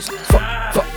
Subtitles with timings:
[0.00, 0.87] Fuck, fuck,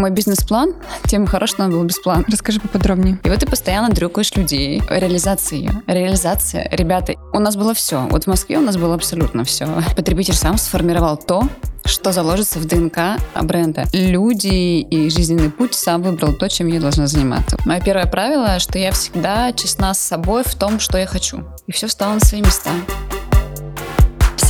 [0.00, 0.72] Мой бизнес-план,
[1.08, 2.24] тем хорош, что он был без плана.
[2.26, 3.18] Расскажи поподробнее.
[3.22, 4.82] И вот ты постоянно дрюкаешь людей.
[4.88, 5.82] Реализация ее.
[5.86, 6.66] Реализация.
[6.72, 8.08] Ребята, у нас было все.
[8.10, 9.68] Вот в Москве у нас было абсолютно все.
[9.94, 11.46] Потребитель сам сформировал то,
[11.84, 13.84] что заложится в ДНК бренда.
[13.92, 17.58] Люди и жизненный путь сам выбрал то, чем я должна заниматься.
[17.66, 21.44] Мое первое правило, что я всегда честна с собой в том, что я хочу.
[21.66, 22.70] И все стало на свои места.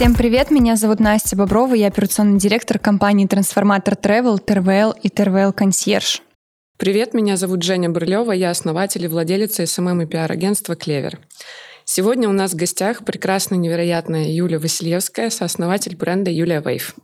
[0.00, 5.52] Всем привет, меня зовут Настя Боброва, я операционный директор компании Трансформатор Travel, TRVL и TRVL
[5.52, 6.22] Консьерж.
[6.78, 11.18] Привет, меня зовут Женя Брылева, я основатель и владелица SMM и пиар-агентства «Клевер».
[11.84, 16.94] Сегодня у нас в гостях прекрасная, невероятная Юлия Васильевская, сооснователь бренда «Yuliawave».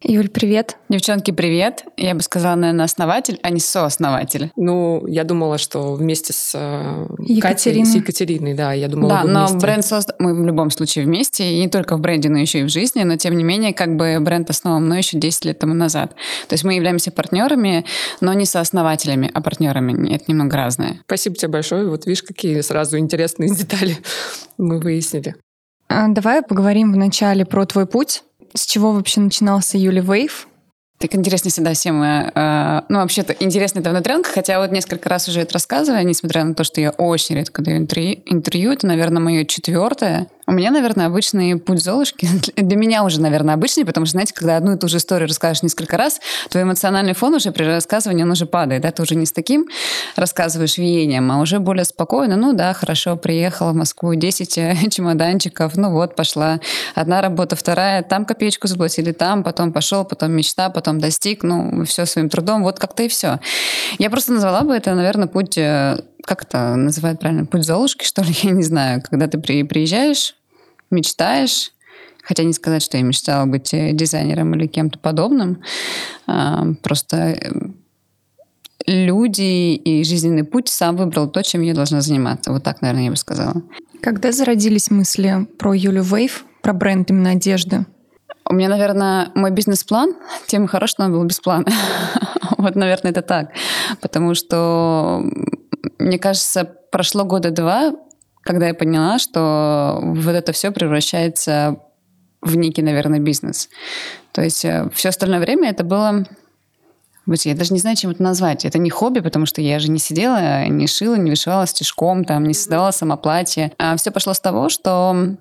[0.00, 0.76] Юль, привет.
[0.88, 1.84] Девчонки, привет.
[1.96, 4.52] Я бы сказала, наверное, основатель, а не сооснователь.
[4.54, 7.86] Ну, я думала, что вместе с э, Катей, Екатериной.
[7.86, 9.58] с Екатериной, да, я думала, Да, но вместе.
[9.58, 10.14] бренд создан...
[10.20, 13.02] Мы в любом случае вместе, и не только в бренде, но еще и в жизни,
[13.02, 16.14] но тем не менее, как бы бренд основан мной еще 10 лет тому назад.
[16.46, 17.84] То есть мы являемся партнерами,
[18.20, 20.14] но не сооснователями, а партнерами.
[20.14, 21.00] Это немного разное.
[21.06, 21.88] Спасибо тебе большое.
[21.88, 23.96] Вот видишь, какие сразу интересные детали
[24.58, 25.34] мы выяснили.
[25.88, 28.22] А, Давай поговорим вначале про твой путь.
[28.54, 30.48] С чего вообще начинался Юли Вейв?
[30.98, 35.28] Так интересно всегда всем, э, э, ну, вообще-то интересно это внутрянка, хотя вот несколько раз
[35.28, 39.22] уже это рассказывала, несмотря на то, что я очень редко даю интервью, интервью это, наверное,
[39.22, 40.26] мое четвертое.
[40.48, 42.26] У меня, наверное, обычный путь Золушки.
[42.56, 45.62] Для меня уже, наверное, обычный, потому что, знаете, когда одну и ту же историю расскажешь
[45.62, 49.26] несколько раз, твой эмоциональный фон уже при рассказывании, он уже падает, да, ты уже не
[49.26, 49.68] с таким
[50.16, 55.76] рассказываешь веянием, а уже более спокойно, ну да, хорошо, приехала в Москву, 10 э, чемоданчиков,
[55.76, 56.60] ну вот, пошла.
[56.94, 62.06] Одна работа, вторая, там копеечку заплатили, там, потом пошел, потом мечта, потом достиг, ну, все
[62.06, 63.38] своим трудом, вот как-то и все.
[63.98, 65.98] Я просто назвала бы это, наверное, путь, э,
[66.28, 70.34] как это называют правильно, путь Золушки, что ли, я не знаю, когда ты при- приезжаешь,
[70.90, 71.72] мечтаешь,
[72.22, 75.62] хотя не сказать, что я мечтала быть э, дизайнером или кем-то подобным,
[76.26, 77.50] А, просто э,
[78.86, 82.52] люди и жизненный путь сам выбрал то, чем я должна заниматься.
[82.52, 83.62] Вот так, наверное, я бы сказала.
[84.02, 87.86] Когда зародились мысли про Юлю Вейв, про бренд именно одежды?
[88.50, 90.14] У меня, наверное, мой бизнес-план,
[90.46, 91.66] тем хорош, что он был без плана.
[92.56, 93.52] Вот, наверное, это так.
[94.00, 95.22] Потому что,
[95.98, 97.92] мне кажется, прошло года два,
[98.42, 101.80] когда я поняла, что вот это все превращается
[102.40, 103.68] в некий, наверное, бизнес.
[104.32, 106.24] То есть все остальное время это было...
[107.26, 108.64] Я даже не знаю, чем это назвать.
[108.64, 112.44] Это не хобби, потому что я же не сидела, не шила, не вышивала стежком, там,
[112.44, 113.72] не создавала сама платье.
[113.76, 115.36] А все пошло с того, что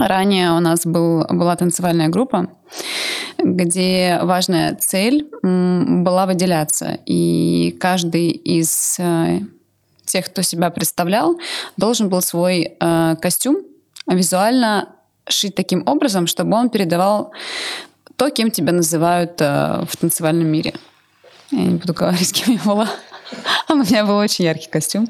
[0.00, 2.48] Ранее у нас был, была танцевальная группа,
[3.38, 6.98] где важная цель была выделяться.
[7.04, 9.40] И каждый из э,
[10.10, 11.38] тех, кто себя представлял,
[11.76, 13.58] должен был свой э, костюм
[14.06, 14.88] визуально
[15.28, 17.32] шить таким образом, чтобы он передавал
[18.16, 20.74] то, кем тебя называют э, в танцевальном мире.
[21.50, 22.88] Я не буду говорить, кем я была.
[23.68, 25.08] У меня был очень яркий костюм.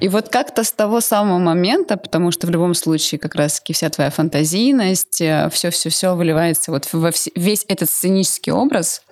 [0.00, 3.90] И вот как-то с того самого момента, потому что в любом случае как раз-таки вся
[3.90, 9.02] твоя фантазийность, все-все-все выливается вот во весь этот сценический образ,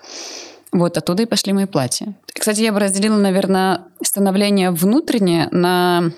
[0.72, 2.14] вот оттуда и пошли мои платья.
[2.32, 6.10] Кстати, я бы разделила, наверное, становление внутреннее на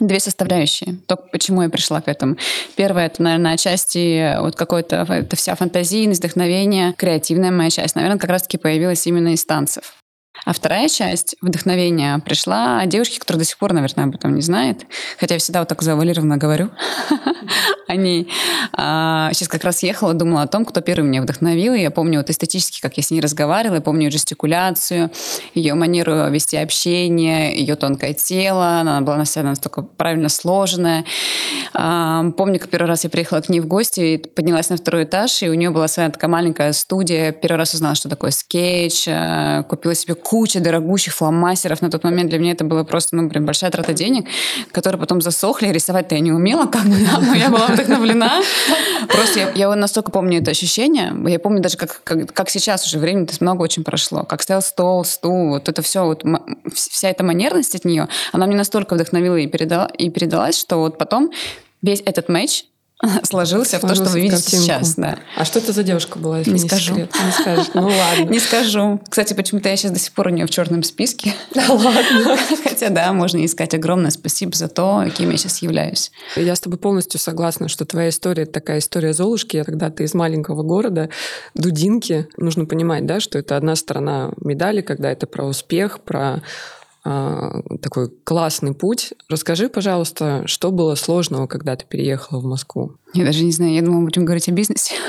[0.00, 0.96] две составляющие.
[1.06, 2.36] То, почему я пришла к этому.
[2.76, 8.30] Первое, это, наверное, отчасти вот какой-то, это вся фантазийность, вдохновение, креативная моя часть, наверное, как
[8.30, 9.94] раз-таки появилась именно из танцев.
[10.44, 14.42] А вторая часть вдохновения пришла от девушки, которая до сих пор, наверное, об этом не
[14.42, 14.86] знает.
[15.18, 16.70] Хотя я всегда вот так завуалированно говорю
[17.88, 18.28] о ней.
[18.72, 21.74] А, Сейчас как раз ехала, думала о том, кто первый меня вдохновил.
[21.74, 25.10] И я помню вот эстетически, как я с ней разговаривала, я помню ее жестикуляцию,
[25.54, 28.80] ее манеру вести общение, ее тонкое тело.
[28.80, 31.04] Она была на себя настолько правильно сложенная.
[31.74, 35.42] А, Помню, как первый раз я приехала к ней в гости поднялась на второй этаж,
[35.42, 37.32] и у нее была своя такая маленькая студия.
[37.32, 41.80] Первый раз узнала, что такое скетч, э, купила себе кучу дорогущих фломастеров.
[41.80, 44.26] На тот момент для меня это было просто, ну, прям большая трата денег,
[44.72, 45.68] которые потом засохли.
[45.68, 48.42] Рисовать-то я не умела, как бы, но я была вдохновлена.
[49.08, 51.14] Просто я, я настолько помню это ощущение.
[51.26, 54.22] Я помню даже, как, как, как сейчас уже времени много очень прошло.
[54.24, 56.22] Как стоял стол, стул, вот это все, вот
[56.74, 60.98] вся эта манерность от нее, она мне настолько вдохновила и, передала, и передалась, что вот
[60.98, 61.30] потом
[61.80, 62.64] весь этот матч
[63.22, 64.64] сложился в то, что вы видите картинку.
[64.64, 64.94] сейчас.
[64.96, 65.18] Да.
[65.36, 66.94] А что это за девушка была, если Не не, скажу.
[66.94, 67.12] секрет?
[67.24, 67.66] Не скажешь.
[67.74, 68.30] Ну ладно.
[68.30, 69.00] Не скажу.
[69.08, 71.32] Кстати, почему-то я сейчас до сих пор у нее в черном списке.
[71.54, 72.36] Да ладно.
[72.62, 76.10] Хотя, да, можно искать огромное спасибо за то, кем я сейчас являюсь.
[76.36, 80.14] Я с тобой полностью согласна, что твоя история это такая история Золушки, когда ты из
[80.14, 81.08] маленького города,
[81.54, 82.28] Дудинки.
[82.36, 86.42] Нужно понимать, да, что это одна сторона медали, когда это про успех, про
[87.80, 89.14] такой классный путь.
[89.28, 92.96] Расскажи, пожалуйста, что было сложного, когда ты переехала в Москву?
[93.14, 94.94] Я даже не знаю, я думала, будем говорить о бизнесе.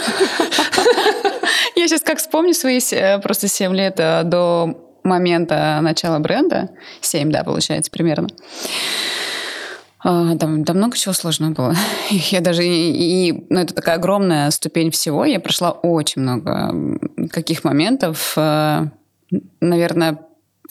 [1.76, 2.80] Я сейчас как вспомню свои
[3.24, 6.70] просто 7 лет до момента начала бренда,
[7.02, 8.28] 7, да, получается, примерно.
[10.02, 11.76] А, там, там много чего сложного было.
[12.10, 15.26] Я даже и, и ну, это такая огромная ступень всего.
[15.26, 17.00] Я прошла очень много
[17.32, 18.34] каких моментов.
[18.38, 18.88] Э,
[19.60, 20.20] наверное,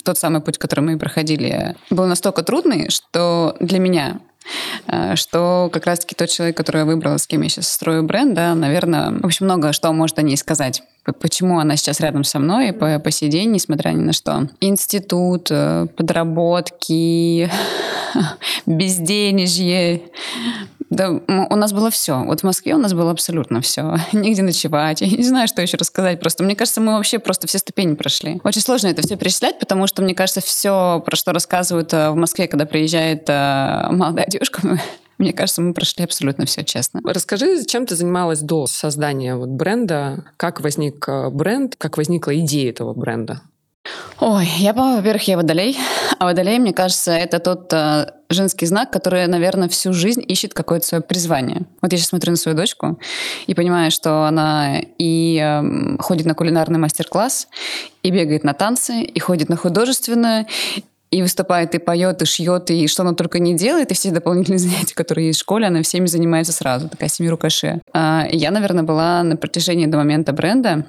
[0.09, 4.21] тот самый путь, который мы проходили, был настолько трудный, что для меня
[4.87, 8.35] Э, что как раз-таки тот человек, который я выбрала, с кем я сейчас строю бренд,
[8.35, 10.83] да, наверное, в общем, много что может о ней сказать.
[11.21, 14.49] Почему она сейчас рядом со мной по, по сей день, несмотря ни на что.
[14.61, 17.51] Институт, э, подработки,
[18.67, 20.03] безденежье,
[20.91, 22.23] да, у нас было все.
[22.25, 23.97] Вот в Москве у нас было абсолютно все.
[24.13, 25.03] Нигде ночевать.
[25.03, 26.21] Я не знаю, что еще рассказать.
[26.21, 28.41] Просто мне кажется, мы вообще просто все ступени прошли.
[28.45, 32.17] Очень сложно это все перечислять, потому что, мне кажется, все, про что рассказывают э, в
[32.17, 34.81] Москве, когда приезжает э, молодая девушка,
[35.19, 37.01] мне кажется, мы прошли абсолютно все честно.
[37.05, 40.25] Расскажи, чем ты занималась до создания вот бренда?
[40.37, 41.75] Как возник э, бренд?
[41.77, 43.43] Как возникла идея этого бренда?
[44.21, 45.79] Ой, я, во-первых, я водолей.
[46.19, 50.87] А водолей, мне кажется, это тот э, женский знак, который, наверное, всю жизнь ищет какое-то
[50.87, 51.63] свое призвание.
[51.81, 52.99] Вот я сейчас смотрю на свою дочку
[53.47, 57.49] и понимаю, что она и э, ходит на кулинарный мастер-класс,
[58.03, 60.47] и бегает на танцы, и ходит на художественное,
[61.11, 64.59] и выступает, и поет, и шьет, и что она только не делает, и все дополнительные
[64.59, 67.81] занятия, которые есть в школе, она всеми занимается сразу, такая семирукаше.
[67.93, 70.87] А я, наверное, была на протяжении до момента бренда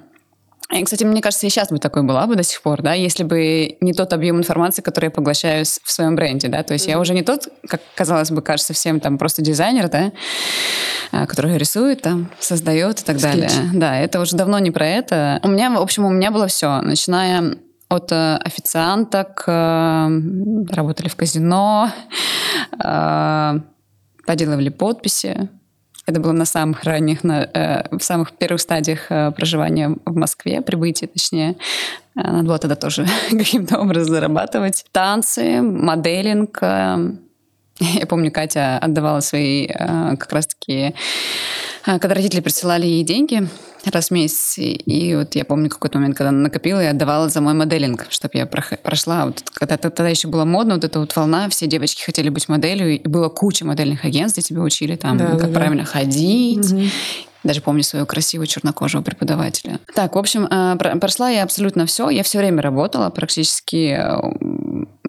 [0.71, 3.23] и, кстати, мне кажется, и сейчас бы такой была бы до сих пор, да, если
[3.23, 6.91] бы не тот объем информации, который я поглощаю в своем бренде, да, то есть mm-hmm.
[6.91, 10.11] я уже не тот, как казалось бы, кажется всем там просто дизайнер, да,
[11.11, 13.31] а, который рисует, там, создает и так Скетч.
[13.31, 13.49] далее.
[13.73, 15.39] Да, это уже давно не про это.
[15.43, 17.57] У меня, в общем, у меня было все, начиная
[17.89, 20.09] от э, официанток, э,
[20.69, 21.89] работали в казино,
[22.83, 23.59] э,
[24.27, 25.49] поделывали подписи,
[26.09, 30.61] это было на самых ранних, на, э, в самых первых стадиях э, проживания в Москве,
[30.61, 31.55] прибытия точнее.
[32.15, 34.85] Э, надо было тогда тоже каким-то образом зарабатывать.
[34.91, 36.57] Танцы, моделинг.
[36.61, 37.15] Э,
[37.99, 40.93] я помню, Катя отдавала свои э, как раз-таки
[41.85, 43.47] а, когда родители присылали ей деньги
[43.85, 47.53] раз в месяц, и, вот я помню какой-то момент, когда накопила и отдавала за мой
[47.53, 49.25] моделинг, чтобы я прошла.
[49.25, 52.95] Вот, когда тогда еще было модно, вот эта вот волна, все девочки хотели быть моделью,
[52.95, 56.81] и было куча модельных агентств, где тебя учили там, да, как да, правильно ходить, угу.
[57.41, 59.79] Даже помню своего красивого чернокожего преподавателя.
[59.95, 62.09] Так, в общем, а, прошла я абсолютно все.
[62.09, 63.97] Я все время работала, практически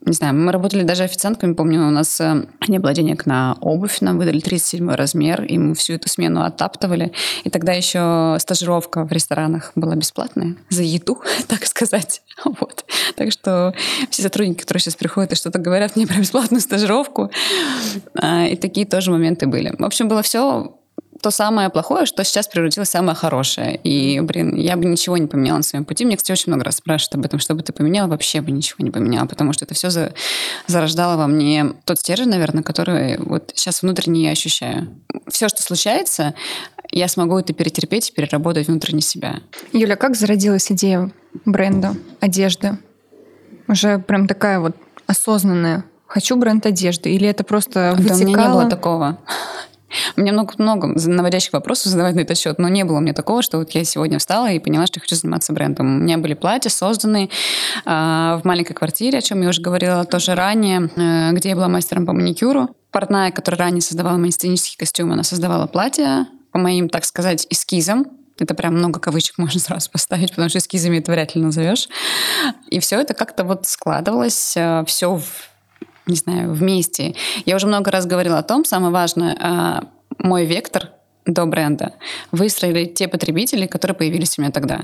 [0.06, 4.00] не знаю, мы работали даже официантками, помню, у нас э, не было денег на обувь,
[4.00, 7.12] нам выдали 37 размер, и мы всю эту смену оттаптывали.
[7.44, 12.22] И тогда еще стажировка в ресторанах была бесплатная за еду, так сказать.
[12.44, 12.84] Вот.
[13.16, 13.74] Так что
[14.08, 17.30] все сотрудники, которые сейчас приходят и что-то говорят мне про бесплатную стажировку,
[18.14, 19.74] а, и такие тоже моменты были.
[19.78, 20.79] В общем, было все
[21.20, 23.76] то самое плохое, что сейчас превратилось в самое хорошее.
[23.76, 26.04] И, блин, я бы ничего не поменяла на своем пути.
[26.04, 28.84] Мне, кстати, очень много раз спрашивают об этом, что бы ты поменяла, вообще бы ничего
[28.84, 30.12] не поменяла, потому что это все за...
[30.66, 34.88] зарождало во мне тот стержень, наверное, который вот сейчас внутренне я ощущаю.
[35.28, 36.34] Все, что случается,
[36.90, 39.40] я смогу это перетерпеть и переработать внутренне себя.
[39.72, 41.10] Юля, как зародилась идея
[41.44, 42.78] бренда одежды?
[43.68, 44.74] Уже прям такая вот
[45.06, 45.84] осознанная.
[46.06, 47.10] Хочу бренд одежды?
[47.10, 48.18] Или это просто вытекало?
[48.18, 49.18] Да, у меня не было такого.
[50.16, 53.42] У меня много-много наводящих вопросов задавать на этот счет, но не было у меня такого,
[53.42, 55.86] что вот я сегодня встала и поняла, что я хочу заниматься брендом.
[55.86, 57.30] У меня были платья созданы
[57.84, 61.68] э, в маленькой квартире, о чем я уже говорила тоже ранее, э, где я была
[61.68, 62.68] мастером по маникюру.
[62.90, 68.06] Портная, которая ранее создавала мои сценические костюмы, она создавала платья по моим, так сказать, эскизам.
[68.38, 71.88] Это прям много кавычек можно сразу поставить, потому что эскизами это вряд ли назовешь.
[72.68, 75.49] И все это как-то вот складывалось, э, все в
[76.10, 77.14] не знаю, вместе.
[77.46, 79.84] Я уже много раз говорила о том, самое важное, а,
[80.18, 80.90] мой вектор
[81.26, 81.94] до бренда
[82.32, 84.80] выстроили те потребители, которые появились у меня тогда.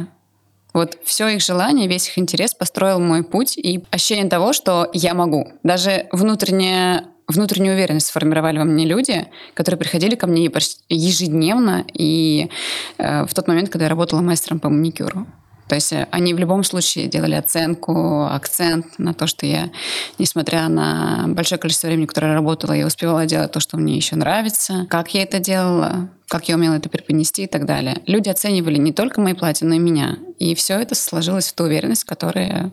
[0.73, 5.14] Вот все их желание, весь их интерес построил мой путь и ощущение того, что я
[5.14, 5.49] могу.
[5.62, 10.45] Даже внутренняя внутреннюю уверенность сформировали во мне люди, которые приходили ко мне
[10.88, 12.50] ежедневно и
[12.99, 15.26] э, в тот момент, когда я работала мастером по маникюру.
[15.68, 19.70] То есть э, они в любом случае делали оценку, акцент на то, что я,
[20.18, 24.87] несмотря на большое количество времени, которое работала, я успевала делать то, что мне еще нравится,
[24.88, 28.02] как я это делала, как я умела это преподнести и так далее.
[28.06, 30.18] Люди оценивали не только мои платья, но и меня.
[30.38, 32.73] И все это сложилось в ту уверенность, которая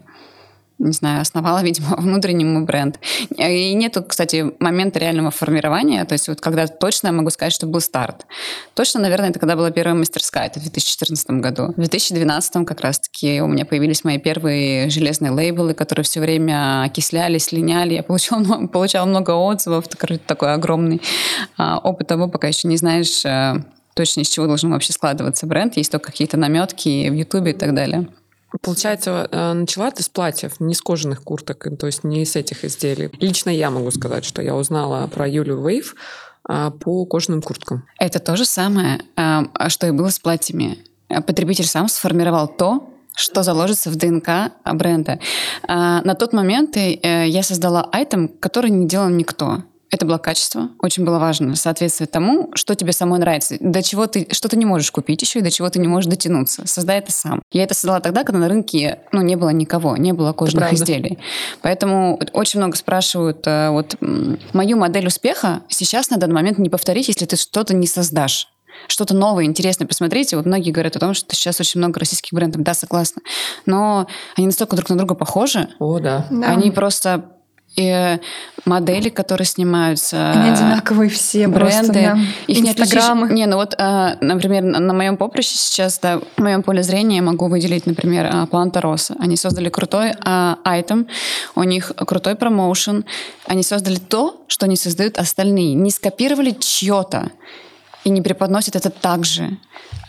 [0.79, 2.99] не знаю, основала, видимо, внутренний мой бренд.
[3.37, 7.65] И нету, кстати, момента реального формирования, то есть вот когда точно я могу сказать, что
[7.65, 8.25] был старт.
[8.73, 11.73] Точно, наверное, это когда была первая мастерская, это в 2014 году.
[11.73, 17.51] В 2012 как раз-таки у меня появились мои первые железные лейблы, которые все время окислялись,
[17.51, 17.95] линяли.
[17.95, 21.01] Я получала, много, получала много отзывов, такой, огромный
[21.57, 23.57] а, опыт того, пока еще не знаешь а,
[23.93, 25.77] точно из чего должен вообще складываться бренд.
[25.77, 28.07] Есть только какие-то наметки в Ютубе и так далее.
[28.61, 32.63] Получается, э, начала ты с платьев, не с кожаных курток, то есть не с этих
[32.63, 33.09] изделий.
[33.19, 35.95] Лично я могу сказать, что я узнала про Юлю Вейв
[36.47, 37.85] а, по кожаным курткам.
[37.99, 39.01] Это то же самое,
[39.69, 40.77] что и было с платьями.
[41.07, 45.19] Потребитель сам сформировал то, что заложится в ДНК бренда.
[45.67, 49.63] На тот момент э, я создала айтем, который не делал никто.
[49.93, 50.69] Это было качество.
[50.81, 53.57] Очень было важно соответствовать тому, что тебе самой нравится.
[53.59, 56.09] До чего ты, что ты не можешь купить еще, и до чего ты не можешь
[56.09, 56.65] дотянуться.
[56.65, 57.43] Создай это сам.
[57.51, 61.19] Я это создала тогда, когда на рынке ну, не было никого, не было кожаных изделий.
[61.61, 63.95] Поэтому очень много спрашивают, э, вот
[64.53, 68.47] мою модель успеха сейчас на данный момент не повторить, если ты что-то не создашь
[68.87, 70.35] что-то новое, интересное посмотрите.
[70.35, 72.63] Вот многие говорят о том, что сейчас очень много российских брендов.
[72.63, 73.21] Да, согласна.
[73.65, 75.69] Но они настолько друг на друга похожи.
[75.79, 76.25] О, да.
[76.29, 76.47] да.
[76.47, 77.32] Они просто
[77.75, 78.19] и
[78.65, 80.31] модели, которые снимаются.
[80.31, 81.71] Они одинаковые все бренды.
[81.71, 82.17] Просто, да.
[82.47, 83.29] Их Инстаграмы.
[83.29, 87.17] Не, не, ну вот, а, например, на моем поприще сейчас, да, в моем поле зрения
[87.17, 89.15] я могу выделить, например, а, Планта Роса.
[89.19, 91.07] Они создали крутой а, айтем,
[91.55, 93.05] у них крутой промоушен.
[93.47, 95.73] Они создали то, что не создают остальные.
[95.73, 97.31] Не скопировали чье-то
[98.03, 99.57] и не преподносят это так же.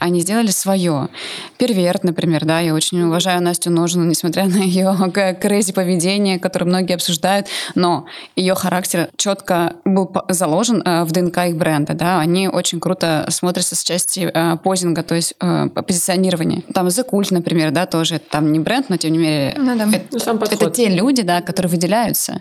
[0.00, 1.08] Они сделали свое.
[1.56, 4.96] Перверт, например, да, я очень уважаю Настю Ножину, несмотря на ее
[5.40, 11.56] крейзи поведение, которое многие обсуждают, но ее характер четко был заложен э, в ДНК их
[11.56, 16.62] бренда, да, они очень круто смотрятся с части э, позинга, то есть э, позиционирования.
[16.72, 19.88] Там The Cult, например, да, тоже там не бренд, но тем не менее ну, да.
[19.92, 22.40] это, ну, это те люди, да, которые выделяются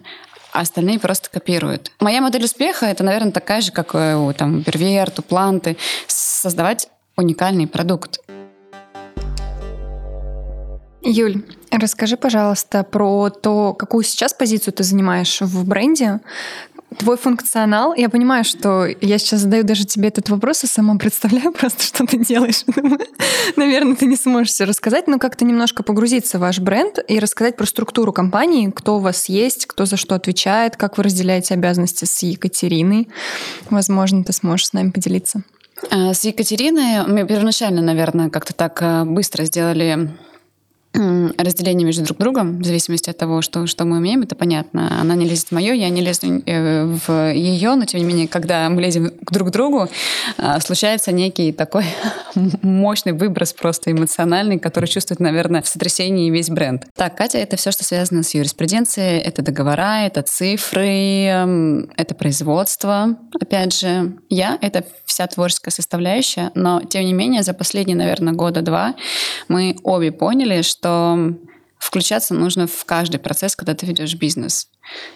[0.54, 1.92] а остальные просто копируют.
[2.00, 5.78] Моя модель успеха— это, наверное, такая же, как у там, Перверт, у Планты.
[6.08, 8.20] Создавать уникальный продукт.
[11.02, 16.22] Юль, расскажи, пожалуйста, про то, какую сейчас позицию ты занимаешь в бренде,
[16.98, 21.52] Твой функционал, я понимаю, что я сейчас задаю даже тебе этот вопрос и сама представляю
[21.54, 22.64] просто, что ты делаешь.
[23.56, 27.58] Наверное, ты не сможешь все рассказать, но как-то немножко погрузиться в ваш бренд и рассказать
[27.58, 32.06] про структуру компании, кто у вас есть, кто за что отвечает, как вы разделяете обязанности
[32.06, 33.10] с Екатериной.
[33.70, 35.44] Возможно, ты сможешь с нами поделиться.
[35.92, 40.10] А, с Екатериной мы первоначально, наверное, как-то так э, быстро сделали
[41.38, 45.00] разделение между друг другом, в зависимости от того, что, что мы умеем, это понятно.
[45.02, 48.28] Она не лезет в мое, я не лезу э, в ее, но тем не менее,
[48.28, 49.90] когда мы лезем к друг другу,
[50.38, 51.86] а, случается некий такой
[52.62, 56.86] мощный выброс просто эмоциональный, который чувствует, наверное, в сотрясении весь бренд.
[56.96, 63.74] Так, Катя, это все, что связано с юриспруденцией, это договора, это цифры, это производство, опять
[63.74, 64.14] же.
[64.30, 68.96] Я— это вся творческая составляющая, но тем не менее за последние, наверное, года два
[69.48, 71.34] мы обе поняли, что что
[71.84, 74.68] включаться нужно в каждый процесс, когда ты ведешь бизнес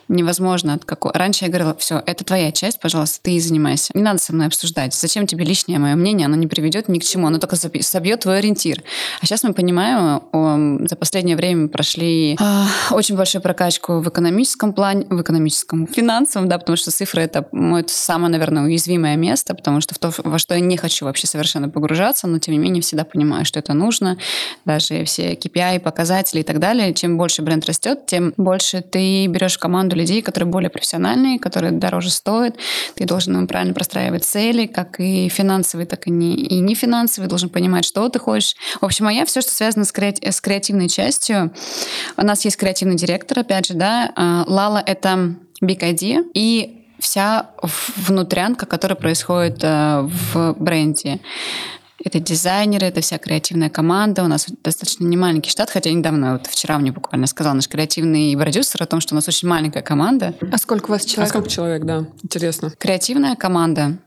[0.07, 1.11] невозможно от какой...
[1.13, 3.91] Раньше я говорила, все, это твоя часть, пожалуйста, ты и занимайся.
[3.93, 4.93] Не надо со мной обсуждать.
[4.93, 6.25] Зачем тебе лишнее мое мнение?
[6.25, 8.83] Оно не приведет ни к чему, оно только собьет твой ориентир.
[9.21, 15.05] А сейчас мы понимаем, за последнее время прошли э, очень большую прокачку в экономическом плане,
[15.09, 19.93] в экономическом, финансовом, да, потому что цифры это мое самое, наверное, уязвимое место, потому что
[19.93, 23.03] в то, во что я не хочу вообще совершенно погружаться, но тем не менее всегда
[23.03, 24.17] понимаю, что это нужно.
[24.65, 26.93] Даже все KPI, показатели и так далее.
[26.93, 31.71] Чем больше бренд растет, тем больше ты берешь в команду людей, которые более профессиональные, которые
[31.71, 32.55] дороже стоят.
[32.95, 37.29] Ты должен им правильно простраивать цели, как и финансовые, так и не, и не финансовые.
[37.29, 38.55] Должен понимать, что ты хочешь.
[38.81, 41.53] В общем, а я все, что связано с, креати- с креативной частью.
[42.17, 44.11] У нас есть креативный директор, опять же, да.
[44.15, 46.23] А, Лала— это Big Idea.
[46.33, 47.51] И вся
[47.95, 51.19] внутрянка, которая происходит э, в бренде.
[52.07, 54.23] Это дизайнеры, это вся креативная команда.
[54.23, 58.81] У нас достаточно немаленький штат, хотя недавно, вот вчера мне буквально сказал наш креативный продюсер
[58.81, 60.33] о том, что у нас очень маленькая команда.
[60.49, 61.27] А сколько у вас человек?
[61.27, 62.71] А сколько человек, да, интересно.
[62.77, 63.97] Креативная команда.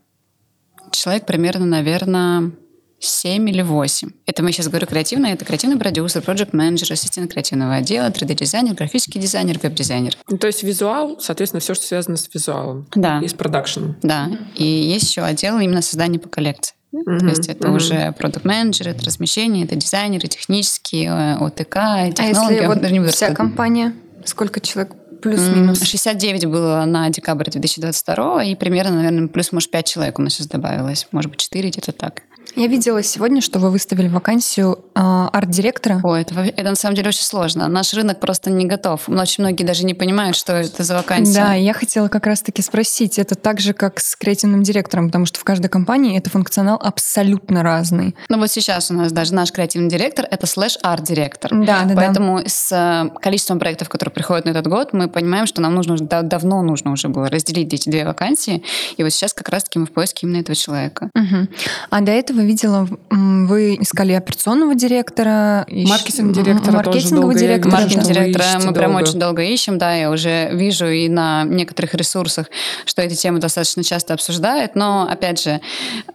[0.89, 2.53] Человек примерно, наверное,
[2.97, 4.09] 7 или 8.
[4.25, 9.21] Это мы сейчас говорю креативно, это креативный продюсер, проект менеджер ассистент креативного отдела, 3D-дизайнер, графический
[9.21, 10.17] дизайнер, веб-дизайнер.
[10.27, 12.87] Ну, то есть визуал, соответственно, все, что связано с визуалом.
[12.95, 13.19] Да.
[13.19, 13.95] И с продакшеном.
[14.01, 14.27] Да.
[14.55, 16.73] И есть еще отдел именно создания по коллекции.
[16.93, 17.19] Mm-hmm.
[17.19, 17.75] То есть это mm-hmm.
[17.75, 22.59] уже продукт менеджер это размещение, это дизайнеры, технические, э, ОТК, технологии.
[22.59, 23.93] А если вот вся компания,
[24.25, 25.81] сколько человек плюс-минус?
[25.81, 30.47] 69 было на декабрь 2022, и примерно, наверное, плюс, может, 5 человек у нас сейчас
[30.47, 31.07] добавилось.
[31.11, 32.23] Может быть, 4 где-то так.
[32.55, 36.01] Я видела сегодня, что вы выставили вакансию э, арт-директора.
[36.03, 37.67] Ой, это, это на самом деле очень сложно.
[37.67, 39.07] Наш рынок просто не готов.
[39.07, 41.33] Очень многие даже не понимают, что это за вакансия.
[41.33, 45.39] Да, я хотела как раз-таки спросить, это так же, как с креативным директором, потому что
[45.39, 48.15] в каждой компании это функционал абсолютно разный.
[48.27, 51.51] Ну вот сейчас у нас даже наш креативный директор— это слэш-арт-директор.
[51.53, 52.49] Да, да, Поэтому да.
[52.49, 56.21] с э, количеством проектов, которые приходят на этот год, мы понимаем, что нам нужно да,
[56.21, 58.63] давно нужно уже было разделить эти две вакансии.
[58.97, 61.09] И вот сейчас как раз-таки мы в поиске именно этого человека.
[61.15, 61.47] Угу.
[61.91, 67.71] А до этого видела, вы искали операционного директора, маркетинг-директора, маркетингового тоже директора.
[67.71, 68.73] Маркетинг-директора мы долго.
[68.79, 72.47] прям очень долго ищем, да, я уже вижу и на некоторых ресурсах,
[72.85, 75.61] что эти темы достаточно часто обсуждают, но, опять же,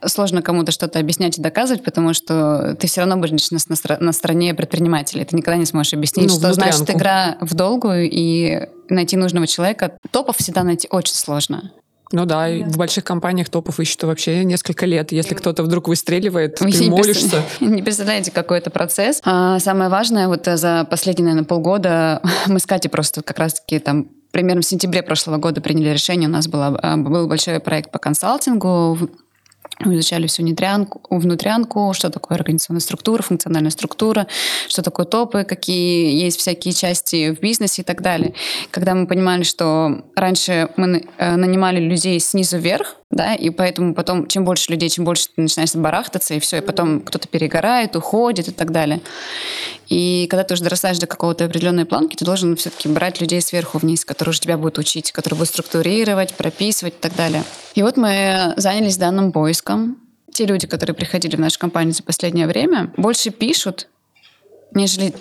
[0.05, 4.13] сложно кому-то что-то объяснять и доказывать, потому что ты все равно будешь на, на, на
[4.13, 6.77] стороне предпринимателей, ты никогда не сможешь объяснить, Ну, что внутрянку.
[6.77, 9.99] значит игра в долгую, и найти нужного человека.
[10.11, 11.73] Топов всегда найти очень сложно.
[12.13, 15.13] Ну да, и в больших компаниях топов ищут вообще несколько лет.
[15.13, 17.43] Если кто-то вдруг выстреливает, Вы ты не молишься.
[17.61, 19.21] Не представляете, какой это процесс.
[19.25, 23.79] А самое важное, вот э, за последние, наверное, полгода мы с Катей просто как раз-таки
[23.79, 26.29] там примерно в сентябре прошлого года приняли решение.
[26.29, 29.11] У нас была, а, был большой проект по консалтингу.
[29.81, 34.27] Мы изучали всю внутрянку, внутрянку, что такое организационная структура, функциональная структура,
[34.69, 38.33] что такое топы, какие есть всякие части в бизнесе и так далее.
[38.71, 44.27] Когда мы понимали, что раньше мы э, нанимали людей снизу вверх, да, и поэтому потом,
[44.27, 48.49] чем больше людей, чем больше ты начинаешь барахтаться, и все, и потом кто-то перегорает, уходит
[48.49, 49.01] и так далее.
[49.89, 53.79] И когда ты уже дорастаешь до какого-то определенной планки, ты должен все-таки брать людей сверху
[53.79, 57.45] вниз, которые уже тебя будут учить, которые будут структурировать, прописывать и так далее.
[57.77, 59.99] И вот мы занялись данным поиском.
[60.33, 63.87] Те люди, которые приходили в нашу компанию за последнее время, больше пишут,
[64.75, 65.15] нежели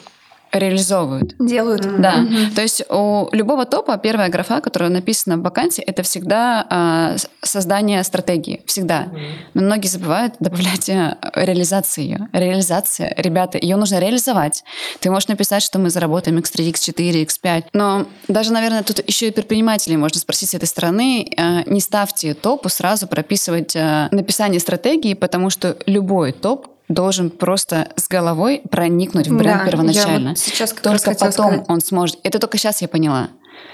[0.60, 1.36] реализовывают.
[1.40, 1.82] Делают.
[2.02, 2.26] Да.
[2.56, 8.04] То есть у любого топа первая графа, которая написана в вакансии, это всегда с- создание
[8.04, 8.62] стратегии.
[8.66, 9.08] Всегда.
[9.54, 12.28] Но многие забывают добавлять э, реализацию ее.
[12.34, 14.64] Реализация, ребята, ее нужно реализовать.
[15.00, 17.64] Ты можешь написать, что мы заработаем x3, x4, x5.
[17.74, 21.28] Но даже, наверное, тут еще и предпринимателей можно спросить с этой стороны.
[21.38, 27.90] э, Не ставьте топу сразу прописывать э, написание стратегии, потому что любой топ должен просто
[27.96, 30.30] с головой проникнуть в бренд Да, первоначально.
[30.30, 31.66] вот сейчас как раз Только хотела потом сказать.
[31.70, 32.20] он сможет.
[32.24, 33.30] Это только сейчас я поняла.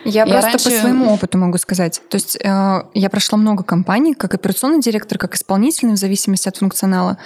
[0.05, 2.01] Я, Я просто раньше- по своему опыту могу сказать.
[2.09, 6.57] То есть э, я прошла много компаний, как операционный директор, как исполнительный, в зависимости от
[6.57, 7.17] функционала.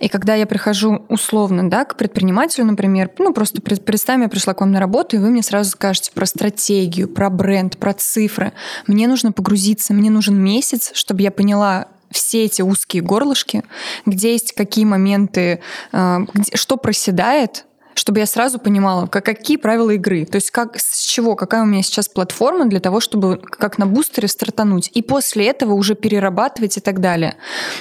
[0.00, 4.54] И когда я прихожу условно, да, к предпринимателю, например, ну просто пред- представим, я пришла
[4.54, 8.52] к вам на работу, и вы мне сразу скажете про стратегию, про бренд, про цифры.
[8.86, 13.62] Мне нужно погрузиться, мне нужен месяц, чтобы я поняла все эти узкие горлышки,
[14.06, 15.60] где есть какие моменты,
[15.92, 16.18] э,
[16.54, 17.66] что проседает,
[17.98, 20.24] чтобы я сразу понимала, как, какие правила игры.
[20.24, 23.86] То есть как, с чего, какая у меня сейчас платформа для того, чтобы как на
[23.86, 24.90] бустере стартануть.
[24.94, 27.36] И после этого уже перерабатывать и так далее.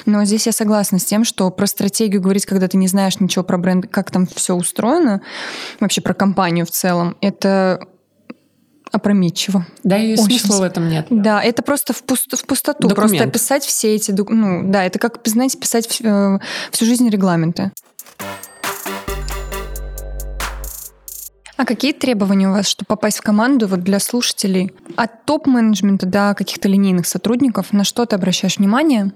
[0.06, 3.44] Но здесь я согласна с тем, что про стратегию говорить, когда ты не знаешь ничего
[3.44, 5.22] про бренд, как там все устроено,
[5.80, 7.88] вообще про компанию в целом, это
[8.91, 9.65] опрометчиво.
[9.84, 11.08] Да и Очень смысла в этом нет.
[11.10, 12.88] Да, это просто в, пуст- в пустоту.
[12.88, 13.12] Документ.
[13.12, 14.12] Просто описать все эти...
[14.12, 16.39] Ну, да, это как, знаете, писать в- э,
[16.71, 17.71] всю жизнь регламенты.
[21.58, 24.71] А какие требования у вас, чтобы попасть в команду вот для слушателей?
[24.95, 29.12] От топ-менеджмента до каких-то линейных сотрудников, на что ты обращаешь внимание?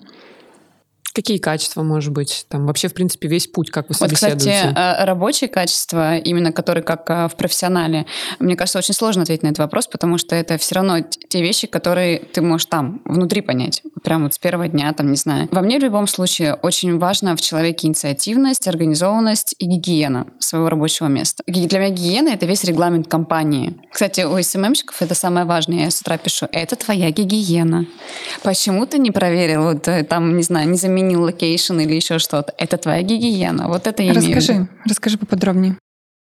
[1.13, 2.45] Какие качества, может быть?
[2.49, 6.83] Там вообще, в принципе, весь путь, как вы Вот, кстати, э, рабочие качества, именно которые
[6.83, 8.05] как э, в профессионале,
[8.39, 11.67] мне кажется, очень сложно ответить на этот вопрос, потому что это все равно те вещи,
[11.67, 13.83] которые ты можешь там, внутри понять.
[14.03, 15.47] Прямо вот с первого дня, там, не знаю.
[15.51, 21.07] Во мне в любом случае очень важно в человеке инициативность, организованность и гигиена своего рабочего
[21.07, 21.43] места.
[21.47, 23.75] Для меня гигиена— это весь регламент компании.
[23.91, 25.85] Кстати, у СММщиков это самое важное.
[25.85, 27.85] Я с утра пишу, это твоя гигиена.
[28.43, 32.53] Почему ты не проверил, вот э, там, не знаю, не заменил location или еще что-то?
[32.57, 33.67] Это твоя гигиена.
[33.67, 34.37] Вот это я имею в виду.
[34.37, 35.77] Расскажи, расскажи поподробнее.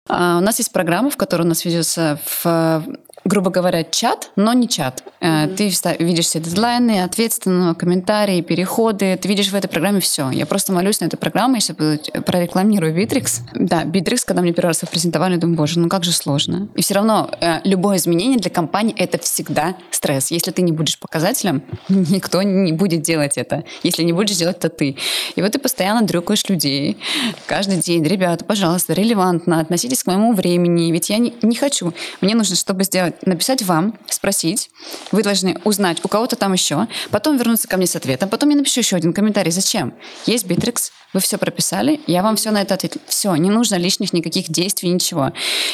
[0.07, 2.83] А, У нас есть программа, в которой у нас ведется, в,
[3.29, 5.03] грубо говоря, чат, но не чат.
[5.21, 9.17] Э, Ты видишь все дедлайны, ответственные комментарии, переходы.
[9.21, 10.31] Ты видишь в этой программе все.
[10.31, 13.41] Я просто молюсь на эту программу, если прорекламирую Битрикс.
[13.53, 16.69] Да, Битрикс, когда мне первый раз его презентовали, думаю, боже, ну как же сложно.
[16.75, 20.31] И все равно э, любое изменение для компании— это всегда стресс.
[20.31, 23.63] Если ты не будешь показателем, никто не будет делать это.
[23.83, 24.97] Если не будешь делать, то ты.
[25.35, 26.97] И вот ты постоянно дрюкаешь людей.
[27.45, 31.93] Каждый день, ребята, пожалуйста, релевантно, относитесь к моему времени, ведь я не, не хочу.
[32.21, 34.69] Мне нужно, чтобы сделать, написать вам, спросить.
[35.11, 38.55] Вы должны узнать у кого-то там еще, потом вернуться ко мне с ответом, потом я
[38.55, 39.51] напишу еще один комментарий.
[39.51, 39.93] Зачем?
[40.25, 43.01] Есть Bittrex, вы все прописали, я вам все на это ответил.
[43.07, 45.31] Все, не нужно лишних никаких действий, ничего.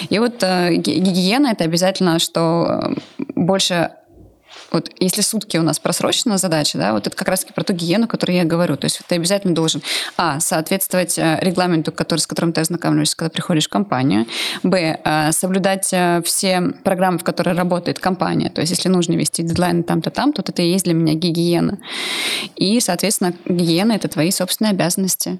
[0.09, 2.95] И вот э, ги- гигиена— это обязательно, что э,
[3.35, 3.91] больше
[4.71, 8.07] вот если сутки у нас просрочена задача, да, вот это как раз-таки про ту гигиену,
[8.07, 8.75] которую я говорю.
[8.77, 9.81] То есть ты обязательно должен,
[10.17, 14.25] а, соответствовать э, регламенту, который, с которым ты ознакомливаешься, когда приходишь в компанию,
[14.63, 18.49] б, э, соблюдать э, все программы, в которые работает компания.
[18.49, 21.79] То есть если нужно вести дедлайны там-то, там, то это и есть для меня гигиена.
[22.55, 25.39] И, соответственно, гигиена— это твои собственные обязанности.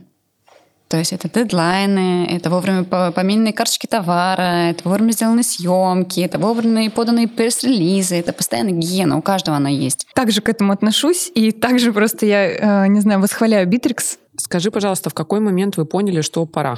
[0.96, 6.90] То есть это дедлайны, это вовремя помененные карточки товара, это вовремя сделаны съемки, это вовремя
[6.90, 10.08] поданные пресс-релизы, это постоянно гигиена, у каждого она есть.
[10.16, 14.20] Также к этому отношусь, и также просто я, э, не знаю, восхваляю Битрикс.
[14.38, 16.78] Скажи, пожалуйста, в какой момент вы поняли, что пора?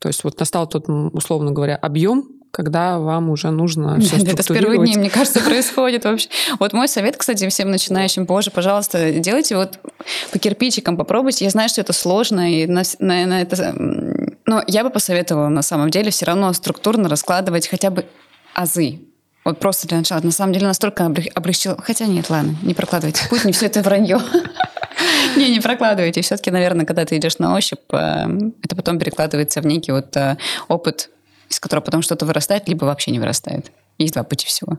[0.00, 4.46] То есть вот настал тот, условно говоря, объем, когда вам уже нужно все Это с
[4.46, 6.28] первых дней, мне кажется, происходит вообще.
[6.58, 9.78] Вот мой совет, кстати, всем начинающим, боже, пожалуйста, делайте вот
[10.32, 11.44] по кирпичикам, попробуйте.
[11.44, 13.74] Я знаю, что это сложно, и на, на, на это...
[14.46, 18.06] Но я бы посоветовала, на самом деле, все равно структурно раскладывать хотя бы
[18.54, 19.00] азы.
[19.44, 20.20] Вот просто для начала.
[20.20, 21.76] На самом деле настолько облегчил...
[21.78, 24.20] Хотя нет, ладно, не прокладывайте путь, не все это вранье.
[25.36, 26.20] Не, не прокладывайте.
[26.20, 28.26] Все-таки, наверное, когда ты идешь на ощупь, э,
[28.62, 30.36] это потом перекладывается в некий вот э,
[30.68, 31.08] опыт
[31.50, 33.72] из которого потом что-то вырастает, либо вообще не вырастает.
[33.98, 34.78] Есть два пути всего.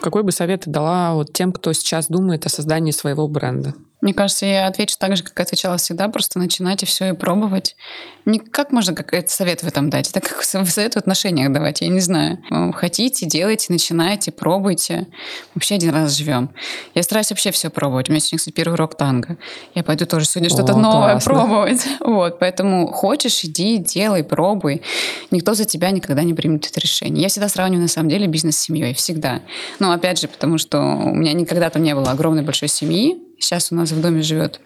[0.00, 3.74] Какой бы совет ты дала вот тем, кто сейчас думает о создании своего бренда?
[4.00, 7.76] Мне кажется, я отвечу так же, как отвечала всегда, просто начинать и все и пробовать.
[8.24, 11.88] Не как можно какой-то совет в этом дать, это как совет в отношениях давать, я
[11.88, 12.38] не знаю.
[12.74, 15.06] Хотите, делайте, начинайте, пробуйте.
[15.54, 16.50] Вообще один раз живем.
[16.94, 18.08] Я стараюсь вообще все пробовать.
[18.08, 19.36] У меня сегодня, кстати, первый урок танго.
[19.74, 21.32] Я пойду тоже сегодня что-то новое классно.
[21.32, 21.86] пробовать.
[22.00, 24.82] Вот, поэтому хочешь, иди, делай, пробуй.
[25.30, 27.22] Никто за тебя никогда не примет это решение.
[27.22, 28.94] Я всегда сравниваю, на самом деле, бизнес с семьей.
[28.94, 29.40] Всегда.
[29.78, 33.72] Но, опять же, потому что у меня никогда там не было огромной большой семьи, Сейчас
[33.72, 34.60] у нас в доме живет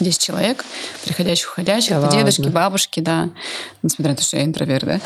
[0.00, 0.64] 10 человек,
[1.04, 2.54] приходящих, уходящих, да дедушки, ладно.
[2.54, 3.30] бабушки, да,
[3.82, 5.00] несмотря на то, что я интроверт, да,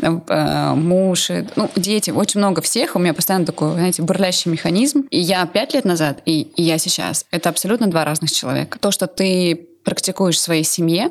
[0.00, 5.18] э, муж, ну, дети, очень много всех, у меня постоянно такой, знаете, бурлящий механизм, и
[5.18, 8.78] я пять лет назад, и, и я сейчас, это абсолютно два разных человека.
[8.78, 11.10] То, что ты практикуешь в своей семье,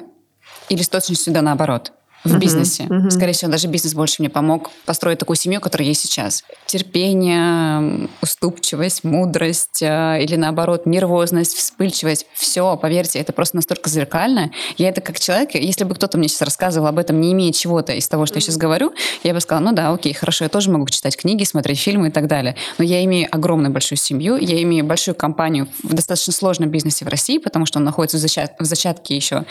[0.69, 1.91] или с точностью да наоборот
[2.23, 2.83] в uh-huh, бизнесе.
[2.83, 3.09] Uh-huh.
[3.09, 6.43] Скорее всего, даже бизнес больше мне помог построить такую семью, которая есть сейчас.
[6.65, 12.25] Терпение, уступчивость, мудрость э, или наоборот нервозность, вспыльчивость.
[12.33, 14.51] Все, поверьте, это просто настолько зеркально.
[14.77, 17.93] Я это как человек, если бы кто-то мне сейчас рассказывал об этом, не имея чего-то
[17.93, 18.37] из того, что uh-huh.
[18.37, 21.43] я сейчас говорю, я бы сказала, ну да, окей, хорошо, я тоже могу читать книги,
[21.43, 22.55] смотреть фильмы и так далее.
[22.77, 27.07] Но я имею огромную большую семью, я имею большую компанию в достаточно сложном бизнесе в
[27.07, 29.45] России, потому что он находится в, зачат- в зачатке еще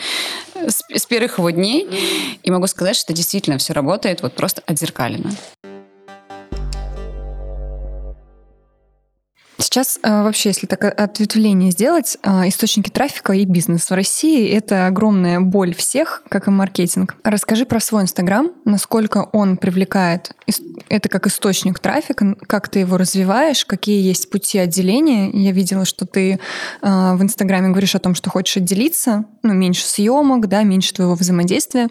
[0.55, 1.87] с, с первых его дней.
[2.43, 5.31] И могу сказать, что действительно все работает вот просто отзеркалено.
[9.61, 14.87] Сейчас э, вообще, если так ответвление сделать, э, источники трафика и бизнес в России— это
[14.87, 17.15] огромная боль всех, как и маркетинг.
[17.23, 20.31] Расскажи про свой Инстаграм, насколько он привлекает
[20.87, 25.29] это как источник трафика, как ты его развиваешь, какие есть пути отделения.
[25.29, 26.37] Я видела, что ты э,
[26.81, 31.89] в Инстаграме говоришь о том, что хочешь отделиться, ну, меньше съемок, да, меньше твоего взаимодействия.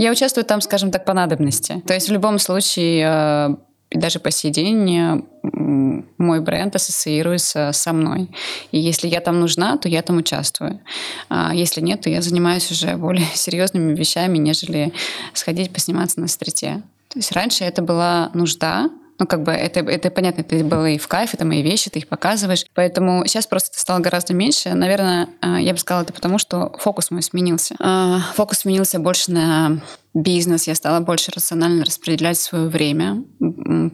[0.00, 1.82] Я участвую там, скажем так, по надобности.
[1.86, 3.58] То есть в любом случае
[3.90, 8.30] и даже по сей день мой бренд ассоциируется со мной.
[8.70, 10.80] И если я там нужна, то я там участвую.
[11.28, 14.94] А если нет, то я занимаюсь уже более серьезными вещами, нежели
[15.34, 16.82] сходить посниматься на стрите.
[17.08, 18.88] То есть раньше это была нужда,
[19.20, 21.98] ну, как бы это, это понятно, это было и в кайф, это мои вещи, ты
[21.98, 22.64] их показываешь.
[22.74, 24.72] Поэтому сейчас просто это стало гораздо меньше.
[24.72, 27.76] Наверное, а, я бы сказала это потому, что фокус мой сменился.
[27.78, 29.82] А, фокус сменился больше на
[30.14, 30.66] бизнес.
[30.66, 33.22] Я стала больше рационально распределять свое время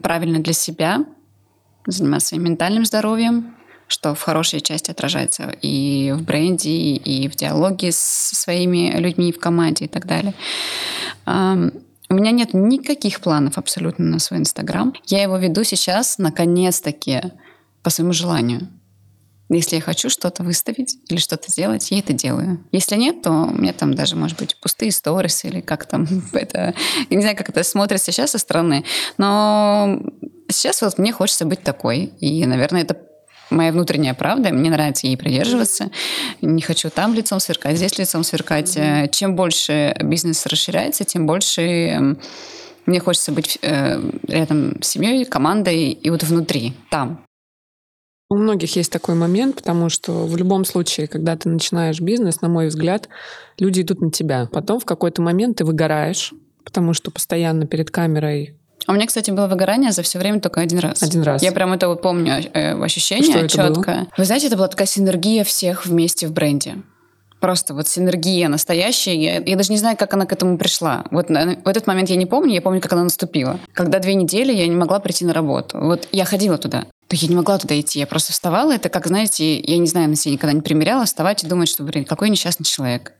[0.01, 1.05] правильно для себя,
[1.85, 3.53] заниматься своим ментальным здоровьем,
[3.89, 9.39] что в хорошей части отражается и в бренде, и в диалоге с своими людьми в
[9.39, 10.33] команде и так далее.
[12.09, 14.93] У меня нет никаких планов абсолютно на свой Инстаграм.
[15.05, 17.21] Я его веду сейчас, наконец-таки,
[17.83, 18.69] по своему желанию.
[19.49, 22.65] Если я хочу что-то выставить или что-то сделать, я это делаю.
[22.73, 26.73] Если нет, то у меня там даже, может быть, пустые сторис или как там это...
[27.09, 28.83] Я не знаю, как это смотрится сейчас со стороны,
[29.17, 30.01] но
[30.49, 32.11] сейчас вот мне хочется быть такой.
[32.19, 32.97] И, наверное, это
[33.49, 35.89] моя внутренняя правда, мне нравится ей придерживаться.
[36.41, 38.75] Не хочу там лицом сверкать, здесь лицом сверкать.
[38.75, 39.09] Mm-hmm.
[39.11, 42.19] Чем больше бизнес расширяется, тем больше эм,
[42.85, 47.25] мне хочется быть э, рядом с семьей, командой и вот внутри, там.
[48.29, 52.49] У многих есть такой момент, потому что в любом случае, когда ты начинаешь бизнес, на
[52.49, 53.07] мой взгляд,
[53.57, 54.49] люди идут на тебя.
[54.51, 56.33] Потом в какой-то момент ты выгораешь,
[56.65, 60.79] потому что постоянно перед камерой у меня, кстати, было выгорание за все время только один
[60.79, 61.01] раз.
[61.03, 61.41] Один раз.
[61.43, 64.07] Я прям это вот помню э, ощущение Что четко.
[64.17, 66.75] Вы знаете, это была такая синергия всех вместе в бренде.
[67.39, 69.15] Просто вот синергия настоящая.
[69.15, 71.03] Я, я даже не знаю, как она к этому пришла.
[71.11, 73.59] Вот на- в этот момент я не помню, я помню, как она наступила.
[73.73, 75.77] Когда две недели я не могла прийти на работу.
[75.79, 76.85] Вот я ходила туда.
[77.07, 77.99] То я не могла туда идти.
[77.99, 78.73] Я просто вставала.
[78.73, 81.83] Это как, знаете, я не знаю, на себя никогда не примеряла, вставать и думать, что,
[81.83, 83.13] блин, какой несчастный человек.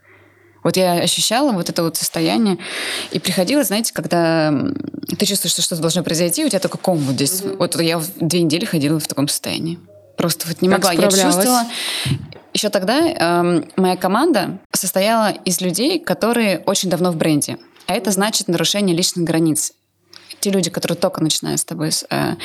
[0.64, 2.58] Вот я ощущала вот это вот состояние.
[3.12, 4.54] И приходила, знаете, когда
[5.18, 7.42] ты чувствуешь, что что-то должно произойти, у тебя только ком вот здесь.
[7.42, 9.80] Вот я две недели ходила в таком состоянии.
[10.18, 10.94] Просто вот не Как могла.
[10.94, 11.64] Я чувствовала...
[12.54, 17.60] Еще тогда эм, моя команда состояла из людей, которые очень давно в бренде.
[17.86, 19.74] А это значит нарушение личных границ.
[20.40, 22.36] Те люди, которые только начинают с тобой э,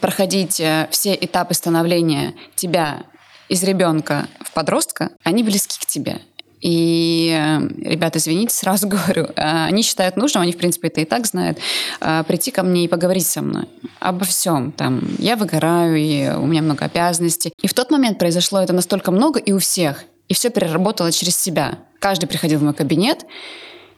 [0.00, 3.04] проходить э, все этапы становления тебя
[3.48, 6.20] из ребенка в подростка, они близки к тебе.
[6.62, 11.04] И, э, ребята, извините, сразу говорю, э, они считают нужным, они, в принципе, это и
[11.04, 11.58] так знают,
[12.00, 13.64] э, прийти ко мне и поговорить со мной
[13.98, 14.72] обо всем.
[14.72, 17.52] Там, я выгораю, и у меня много обязанностей.
[17.60, 20.04] И в тот момент произошло это настолько много и у всех.
[20.28, 21.78] И все переработало через себя.
[21.98, 23.26] Каждый приходил в мой кабинет,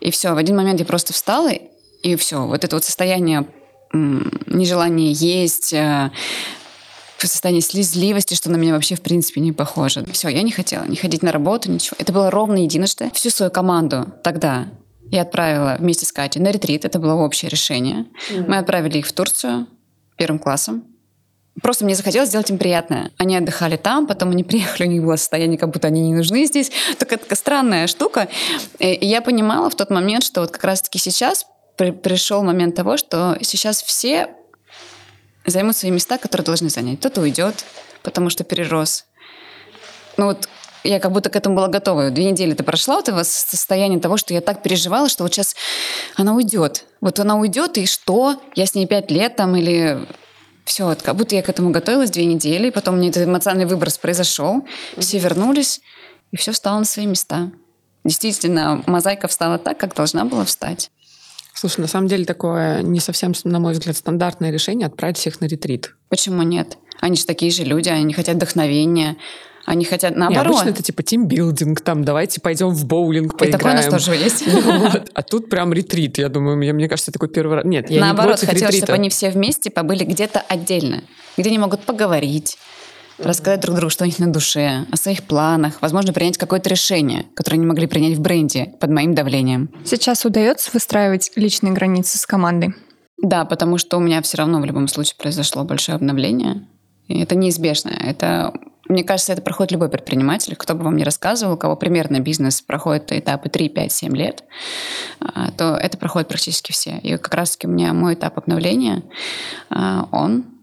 [0.01, 1.51] и все, в один момент я просто встала,
[2.03, 2.47] и все.
[2.47, 3.47] Вот это вот состояние
[3.93, 5.75] м, нежелания есть,
[7.25, 10.05] э, состояние слезливости, что на меня вообще в принципе не похоже.
[10.13, 11.97] Все, я не хотела не ходить на работу, ничего.
[11.99, 13.11] Это было ровно единожды.
[13.15, 14.67] Всю свою команду тогда
[15.11, 16.85] я отправила вместе с Катей на ретрит.
[16.85, 18.07] Это было общее решение.
[18.47, 19.67] Мы отправили их в Турцию
[20.17, 20.85] первым классом.
[21.63, 23.13] Просто мне захотелось сделать им приятное.
[23.17, 26.47] Они отдыхали там, потом они приехали, у них было состояние, как будто они не нужны
[26.47, 26.71] здесь.
[26.99, 28.29] Такая, такая странная штука.
[28.79, 32.97] И я понимала в тот момент, что вот как раз-таки сейчас при- пришел момент того,
[32.97, 34.31] что сейчас все
[35.47, 36.99] займут свои места, которые должны занять.
[37.01, 37.65] Кто-то уйдет,
[38.03, 39.05] потому что перерос.
[40.17, 40.49] Ну вот
[40.85, 42.11] я как будто к этому была готова.
[42.11, 45.57] Две недели ты прошла вот этого состояния того, что я так переживала, что вот сейчас
[46.15, 46.85] она уйдет.
[47.01, 48.41] Вот она уйдет, и что?
[48.55, 50.07] Я с ней пять лет там или...
[50.65, 53.67] Все, вот, как будто я к этому готовилась две недели, и потом мне этот эмоциональный
[53.67, 55.83] выброс произошел, все вернулись,
[56.33, 57.51] и все встало на свои места.
[58.03, 60.91] Действительно, мозаика встала так, как должна была встать.
[61.65, 65.47] Слушай, на самом деле такое не совсем, на мой взгляд, стандартное решение отправить всех на
[65.47, 65.95] ретрит.
[66.11, 66.77] Почему нет?
[67.01, 69.17] Они же такие же люди, они хотят вдохновения,
[69.65, 70.57] они хотят Не, наоборот.
[70.57, 73.59] обычно это типа тимбилдинг, там, давайте пойдем в боулинг, И поиграем.
[73.59, 74.45] такое у нас тоже есть.
[74.63, 75.11] Вот.
[75.15, 76.19] А тут прям ретрит.
[76.19, 77.65] Я думаю, мне, мне кажется, такой первый раз.
[77.65, 78.87] Нет, я Наоборот, не хотелось, ретрита.
[78.89, 81.03] чтобы они все вместе побыли где-то отдельно,
[81.39, 82.59] где они могут поговорить,
[83.19, 87.27] рассказать друг другу, что у них на душе, о своих планах, возможно, принять какое-то решение,
[87.35, 89.71] которое они могли принять в бренде под моим давлением.
[89.85, 92.75] Сейчас удается выстраивать личные границы с командой?
[93.23, 96.67] Да, потому что у меня все равно в любом случае произошло большое обновление.
[97.09, 97.91] И это неизбежно.
[97.91, 98.53] Это,
[98.89, 100.57] мне кажется, это проходит любой предприниматель.
[100.57, 104.45] Кто бы вам ни рассказывал, у кого примерно бизнес проходит этапы 3, 5, 7 лет,
[105.21, 106.99] а, то это проходит практически все.
[107.03, 109.03] И как раз-таки у меня мой этап обновления,
[109.71, 110.54] а, он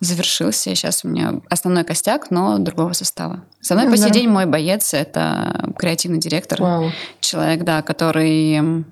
[0.00, 0.74] завершился.
[0.74, 3.44] Сейчас у меня основной костяк, но другого состава.
[3.60, 6.92] Со мной Ну, по сей день мой боец— это креативный директор Вау.
[7.20, 8.84] человек, да, который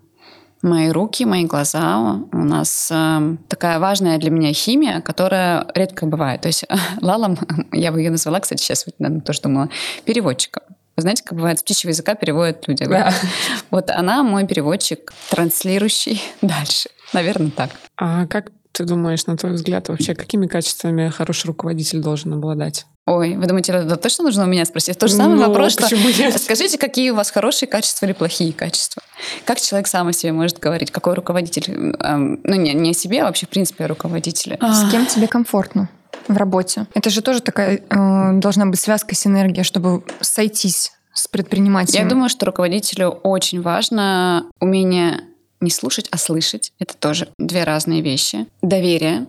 [0.63, 2.19] мои руки, мои глаза.
[2.33, 6.41] У нас эм, такая важная для меня химия, которая редко бывает.
[6.41, 6.65] То есть
[7.01, 7.39] Лалом,
[7.73, 9.69] я бы ее назвала, кстати, сейчас вот, наверное, тоже думала,
[10.05, 10.63] переводчиком.
[10.97, 12.87] Вы знаете, как бывает, с птичьего языка переводят люди.
[12.87, 13.13] Да.
[13.71, 16.89] Вот она мой переводчик, транслирующий дальше.
[17.13, 17.71] Наверное, так.
[17.97, 22.85] А как ты думаешь, на твой взгляд, вообще, какими качествами хороший руководитель должен обладать?
[23.07, 24.99] Ой, вы думаете, это точно нужно у меня спросить?
[24.99, 26.39] То же самое Ну, вопрос, что нет?
[26.39, 29.03] скажите, какие у вас хорошие качества или плохие качества?
[29.47, 30.91] Как человек сам о себе может говорить?
[30.91, 31.95] Какой руководитель?
[32.01, 34.59] Эм, Ну, не, не о себе, а вообще, в принципе, о руководителе.
[34.61, 35.89] С кем тебе комфортно
[36.29, 36.87] в работе?
[36.93, 42.03] Это же тоже такая э, должна быть связка, синергия, чтобы сойтись с предпринимателем.
[42.03, 45.21] Я думаю, что руководителю очень важно умение
[45.67, 46.73] не слушать, а слышать.
[46.79, 48.47] Это тоже две разные вещи.
[48.63, 49.27] Доверие.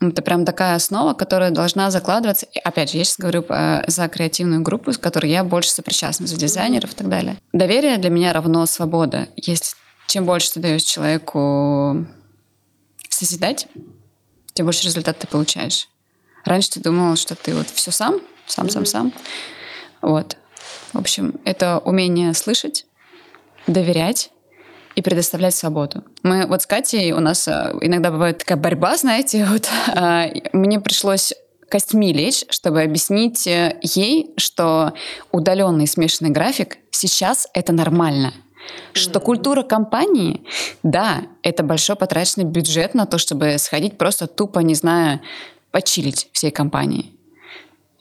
[0.00, 2.46] Это прям такая основа, которая должна закладываться.
[2.46, 6.26] И опять же, я сейчас говорю э, за креативную группу, с которой я больше сопричастна,
[6.26, 7.36] за дизайнеров и так далее.
[7.52, 9.28] Доверие для меня равно свобода.
[9.36, 12.06] Если чем больше ты даешь человеку
[13.10, 13.66] созидать,
[14.54, 15.88] тем больше результат ты получаешь.
[16.44, 19.12] Раньше ты думал, что ты вот все сам, сам, сам, сам.
[20.00, 20.36] Вот.
[20.92, 22.86] В общем, это умение слышать,
[23.66, 24.30] доверять
[25.00, 26.04] и предоставлять свободу.
[26.22, 30.78] Мы вот с Катей, у нас э, иногда бывает такая борьба, знаете, вот э, мне
[30.78, 31.32] пришлось
[31.70, 34.92] костьми лечь, чтобы объяснить э, ей, что
[35.32, 38.34] удаленный смешанный график сейчас это нормально.
[38.92, 40.42] Что культура компании,
[40.82, 45.20] да, это большой потраченный бюджет на то, чтобы сходить просто тупо, не знаю,
[45.70, 47.10] почилить всей компании.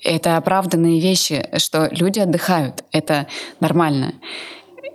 [0.03, 2.83] Это оправданные вещи, что люди отдыхают.
[2.91, 3.27] Это
[3.61, 4.15] нормально.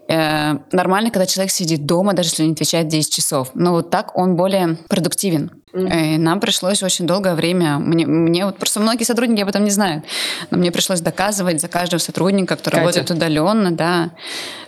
[0.08, 3.50] Э, нормально, когда человек сидит дома, даже если не отвечает 10 часов.
[3.54, 5.50] Но вот так он более продуктивен.
[5.74, 9.70] И нам пришлось очень долгое время, мне, мне вот просто многие сотрудники об этом не
[9.70, 10.04] знают,
[10.50, 12.76] но мне пришлось доказывать за каждого сотрудника, кто Катя.
[12.76, 14.12] работает удаленно, да,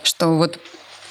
[0.03, 0.59] что вот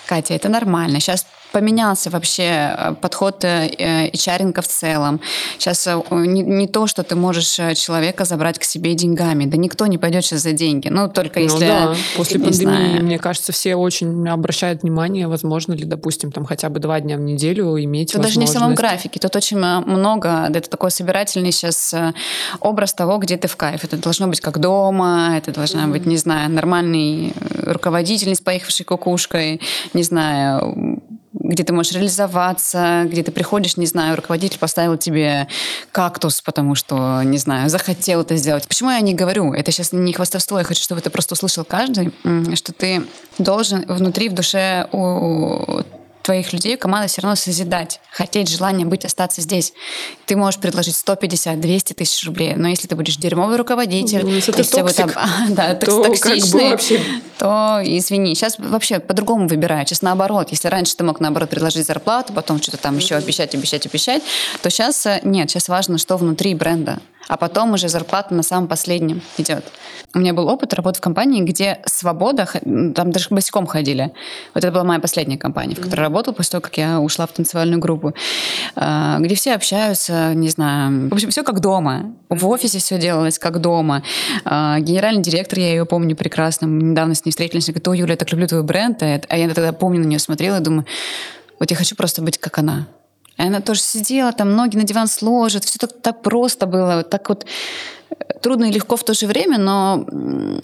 [0.07, 1.01] Катя, это нормально.
[1.01, 5.21] Сейчас поменялся вообще э, подход э, HR в целом.
[5.59, 9.47] Сейчас э, не, не то, что ты можешь э, человека забрать к себе деньгами.
[9.47, 10.89] Да никто не пойдет сейчас за деньги.
[10.89, 11.67] Ну, только Ну если...
[11.67, 13.05] да, после пандемии, знаю.
[13.05, 17.21] мне кажется, все очень обращают внимание, возможно ли, допустим, там хотя бы два дня в
[17.21, 19.19] неделю иметь Тут даже не в самом графике.
[19.19, 20.51] Тут очень э, много.
[20.53, 22.13] Это такой собирательный сейчас э,
[22.61, 23.85] образ того, где ты в кайф.
[23.85, 28.85] Это должно быть как дома, это должна быть, не знаю, нормальный э, руководитель, с поехавшей
[28.85, 29.61] кукушкой,
[29.97, 35.49] не знаю, где ты можешь реализоваться, где ты приходишь, не знаю, руководитель поставил тебе
[35.93, 38.69] кактус, потому что, не знаю, захотел это сделать.
[38.69, 39.53] Почему я не говорю?
[39.53, 42.13] Это сейчас не хвастовство, я хочу, чтобы это просто услышал каждый,
[42.55, 43.03] что ты
[43.39, 45.83] должен внутри, в душе у
[46.27, 49.73] твоих людей команда все равно созидать, хотеть, желание быть, остаться здесь.
[50.27, 54.53] Ты можешь предложить 150, 200 тысяч рублей, но если ты будешь дерьмовый руководитель, Ну, если
[54.57, 55.11] если вы там,
[55.51, 57.01] да, то токс- как бы токсичный, вообще-
[57.39, 58.35] то извини.
[58.35, 59.89] Сейчас вообще по-другому выбирают.
[59.89, 60.49] Сейчас наоборот.
[60.51, 64.23] Если раньше ты мог наоборот предложить зарплату, потом что-то там еще обещать, обещать, обещать,
[64.63, 65.51] то сейчас э, нет.
[65.51, 66.99] Сейчас важно, что внутри бренда.
[67.29, 69.65] А потом уже зарплата на самом последнем идет.
[70.15, 72.49] У меня был опыт работы в компании, где свобода,
[72.95, 74.13] там даже босиком ходили.
[74.55, 77.33] Вот это была моя последняя компания, в которой работала после того, как я ушла в
[77.33, 78.15] танцевальную группу,
[78.75, 82.15] А, где все общаются, не знаю, в общем, все как дома.
[82.29, 84.03] В офисе все делалось как дома.
[84.45, 87.95] А, Генеральный директор, я ее помню прекрасно, мы недавно с ней встретились, она говорит, о,
[87.95, 90.87] Юля, я так люблю твой бренд, а я тогда помню на нее смотрела и думаю,
[91.59, 92.87] вот я хочу просто быть как она.
[93.37, 97.29] И она тоже сидела, там ноги на диван сложит, все так, так просто было, так
[97.29, 97.47] вот
[98.43, 100.07] трудно и легко в то же время, но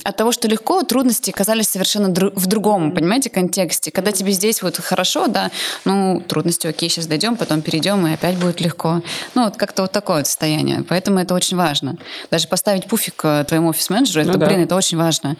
[0.05, 3.91] от того, что легко, трудности казались совершенно дру- в другом, понимаете, контексте.
[3.91, 5.51] Когда тебе здесь вот хорошо, да,
[5.85, 9.03] ну, трудности, окей, сейчас дойдем, потом перейдем, и опять будет легко.
[9.35, 10.85] Ну, вот как-то вот такое вот состояние.
[10.89, 11.97] Поэтому это очень важно.
[12.31, 14.47] Даже поставить пуфик э, твоему офис-менеджеру, это, Ну да.
[14.47, 15.37] блин, это очень важно.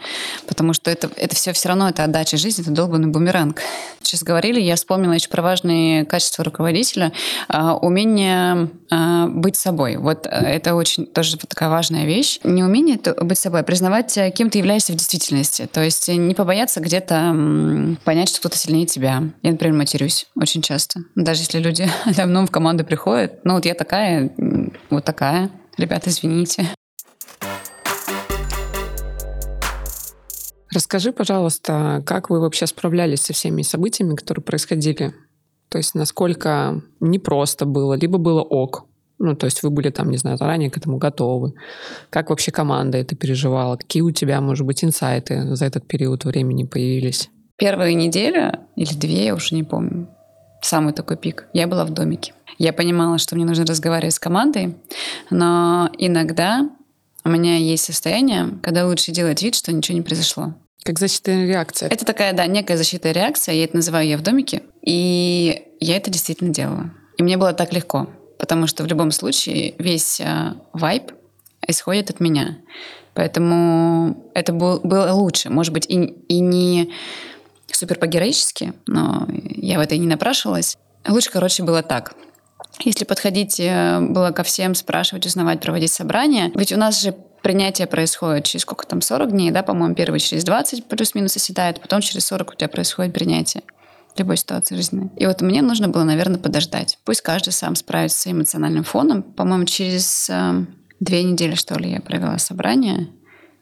[0.47, 3.61] Потому что это, это все все равно, это отдача жизни, это долбанный бумеранг.
[4.03, 7.13] Сейчас говорили, я вспомнила еще про важные качества руководителя.
[7.49, 9.97] а, умение а, быть собой.
[9.97, 12.41] Вот э, это очень тоже такая важная вещь.
[12.45, 15.69] Не умение это быть собой, признавать, э, кем ты являешься в действительности.
[15.73, 19.23] То есть э, не побояться где-то понять, что кто-то сильнее тебя.
[19.43, 21.01] Я, например, матерюсь очень часто.
[21.15, 23.45] Даже если люди давно в команду приходят.
[23.45, 24.33] Ну вот я такая,
[24.91, 25.51] вот такая.
[25.77, 26.69] Ребята, извините.
[30.75, 35.15] Расскажи, пожалуйста, как вы вообще справлялись со всеми событиями, которые происходили?
[35.69, 38.87] То есть насколько непросто было, либо было ок.
[39.25, 41.55] Ну, то есть вы были там, не знаю, заранее к этому готовы.
[42.11, 43.77] Как вообще команда это переживала?
[43.77, 47.31] Какие у тебя, может быть, инсайты за этот период времени появились?
[47.57, 50.09] Первая неделя или две, я уже не помню,
[50.61, 52.35] самый такой пик, я была в домике.
[52.59, 54.75] Я понимала, что мне нужно разговаривать с командой,
[55.31, 56.69] но иногда
[57.25, 60.55] у меня есть состояние, когда лучше делать вид, что ничего не произошло.
[60.83, 61.89] Как защитная реакция?
[61.89, 66.11] Это такая, да, некая защитная реакция, я это называю «я в домике», и я это
[66.11, 66.91] действительно делала.
[67.19, 68.09] И мне было так легко,
[68.43, 71.13] потому что в любом случае весь э, вайб
[71.69, 72.59] исходит от меня.
[73.15, 75.49] Поэтому это был, было лучше.
[75.49, 76.93] Может быть, и, и не
[77.71, 80.77] супер по-героически, но я в это и не напрашивалась.
[81.07, 82.15] Лучше, короче, было так.
[82.81, 87.87] Если подходить э, было ко всем, спрашивать, узнавать, проводить собрания, ведь у нас же принятие
[87.87, 92.27] происходит через сколько там, 40 дней, да, по-моему, первый через 20 плюс-минус оседает, потом через
[92.27, 93.63] 40 у тебя происходит принятие
[94.19, 95.11] любой ситуации жизни.
[95.17, 96.99] И вот мне нужно было, наверное, подождать.
[97.05, 99.23] Пусть каждый сам справится с эмоциональным фоном.
[99.23, 100.65] По-моему, через э,
[101.01, 103.09] две недели, что ли, я провела собрание.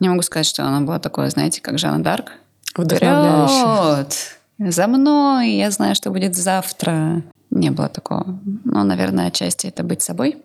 [0.01, 2.33] Не могу сказать, что оно было такое, знаете, как Жанна Дарк.
[2.73, 4.15] Вперед!
[4.59, 5.51] За мной!
[5.53, 7.23] Я знаю, что будет завтра.
[7.51, 8.39] Не было такого.
[8.65, 10.39] Но, наверное, отчасти это быть собой.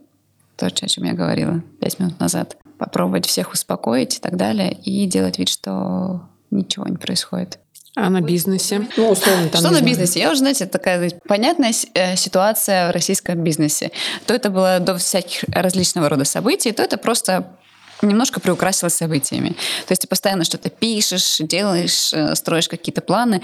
[0.57, 2.57] То, о чем я говорила пять минут назад.
[2.77, 4.73] Попробовать всех успокоить и так далее.
[4.73, 7.59] И делать вид, что ничего не происходит.
[7.95, 8.87] А на бизнесе?
[8.97, 10.19] Ну, условно, там, что на бизнесе?
[10.19, 13.91] Я уже, знаете, такая знаете, понятная э, ситуация в российском бизнесе.
[14.25, 17.57] То это было до всяких различного рода событий, то это просто
[18.01, 19.49] немножко приукрасилось событиями.
[19.87, 23.41] То есть ты постоянно что-то пишешь, делаешь, э, строишь какие-то планы.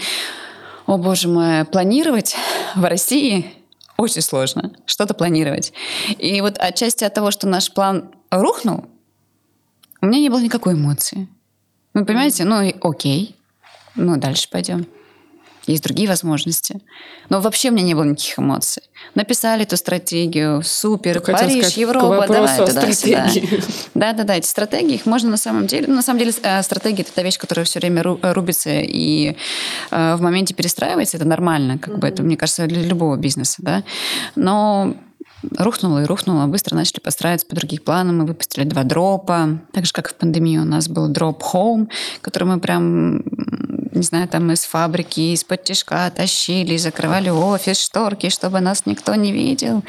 [0.85, 2.35] О, боже мой, планировать
[2.75, 3.53] в России
[3.95, 4.71] очень сложно.
[4.85, 5.71] Что-то планировать.
[6.17, 8.85] И вот отчасти от того, что наш план рухнул,
[10.01, 11.27] у меня не было никакой эмоции.
[11.93, 12.43] Вы понимаете?
[12.43, 13.35] Ну и окей.
[13.95, 14.85] Ну, дальше пойдем.
[15.67, 16.79] Есть другие возможности.
[17.29, 18.81] Но вообще у меня не было никаких эмоций.
[19.13, 23.29] Написали эту стратегию, супер, Хотела Париж, сказать, Европа, давай туда-сюда.
[23.93, 25.85] Да-да-да, эти стратегии, их можно на самом деле...
[25.87, 29.35] Ну, на самом деле, э, стратегия— это та вещь, которая все время ру- рубится и
[29.91, 31.17] э, в моменте перестраивается.
[31.17, 33.83] Это нормально, как бы это, мне кажется, для любого бизнеса, да.
[34.35, 34.95] Но
[35.57, 36.47] рухнуло и рухнуло.
[36.47, 38.19] Быстро начали подстраиваться по других планам.
[38.19, 39.59] Мы выпустили два дропа.
[39.73, 41.89] Так же, как в пандемии у нас был дроп Home,
[42.21, 43.23] который мы прям
[43.91, 49.31] не знаю, там из фабрики, из-под тяжка тащили, закрывали офис, шторки, чтобы нас никто не
[49.31, 49.83] видел.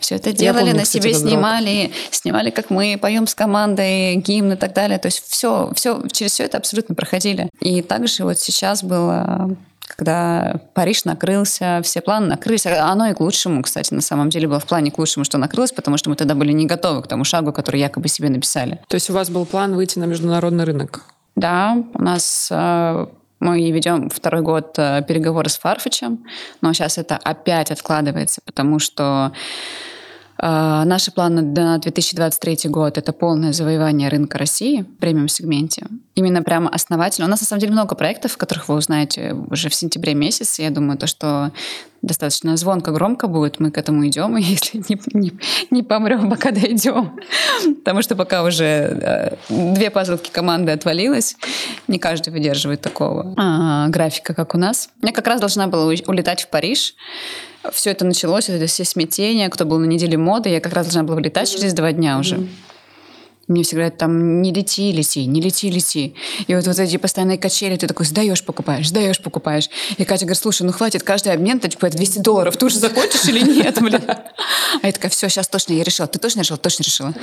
[0.00, 1.96] Все это делали, помню, на кстати, себе снимали, дроп.
[2.10, 4.98] снимали, как мы поем с командой, гимн и так далее.
[4.98, 7.48] То есть все, все, через все это абсолютно проходили.
[7.60, 9.56] И также вот сейчас было
[9.94, 12.66] когда Париж накрылся, все планы накрылись.
[12.66, 15.72] Оно и к лучшему, кстати, на самом деле было в плане к лучшему, что накрылось,
[15.72, 18.80] потому что мы тогда были не готовы к тому шагу, который якобы себе написали.
[18.88, 21.02] То есть у вас был план выйти на международный рынок?
[21.34, 23.06] Да, у нас э,
[23.42, 26.24] мы ведем второй год э, переговоры с Фарфичем,
[26.60, 29.32] но сейчас это опять откладывается, потому что
[30.44, 35.86] а, наши планы на 2023 год— это полное завоевание рынка России в премиум-сегменте.
[36.16, 37.26] Именно прямо основательно.
[37.26, 40.62] У нас, на самом деле, много проектов, которых вы узнаете уже в сентябре месяце.
[40.62, 41.52] Я думаю, то, что
[42.02, 45.32] достаточно звонко, громко будет, мы к этому идем, и если не, не,
[45.70, 47.18] не помрем, пока дойдем.
[47.78, 51.36] Потому что пока уже э, две пазлки команды отвалилось,
[51.88, 54.90] не каждый выдерживает такого а, графика, как у нас.
[55.02, 56.94] Я как раз должна была улетать в Париж,
[57.72, 61.04] все это началось, это все смятения, кто был на неделе моды, я как раз должна
[61.04, 62.46] была вылетать через два дня уже.
[63.52, 66.14] Мне все говорят, там, не лети, лети, не лети, лети.
[66.46, 69.68] И вот, вот эти постоянные качели, ты такой сдаешь, покупаешь, сдаешь, покупаешь.
[69.98, 73.26] И Катя говорит, слушай, ну хватит, каждый обмен, ты типа 200 долларов, ты уже закончишь
[73.26, 74.02] или нет, блин?
[74.06, 76.08] А я такая, все, сейчас точно, я решила.
[76.08, 76.58] Ты точно решила?
[76.58, 77.14] Точно решила.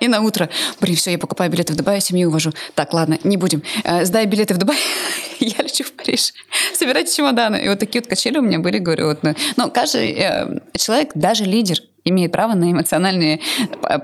[0.00, 0.48] И на утро,
[0.80, 2.52] блин, все, я покупаю билеты в Дубай, семью увожу.
[2.74, 3.62] Так, ладно, не будем.
[3.84, 4.78] Э, сдай билеты в Дубай,
[5.40, 6.32] я лечу в Париж.
[6.74, 7.56] Собирайте чемоданы.
[7.56, 9.08] И вот такие вот качели у меня были, говорю.
[9.08, 13.40] Вот, ну, но каждый э, человек, даже лидер, имеет право на эмоциональные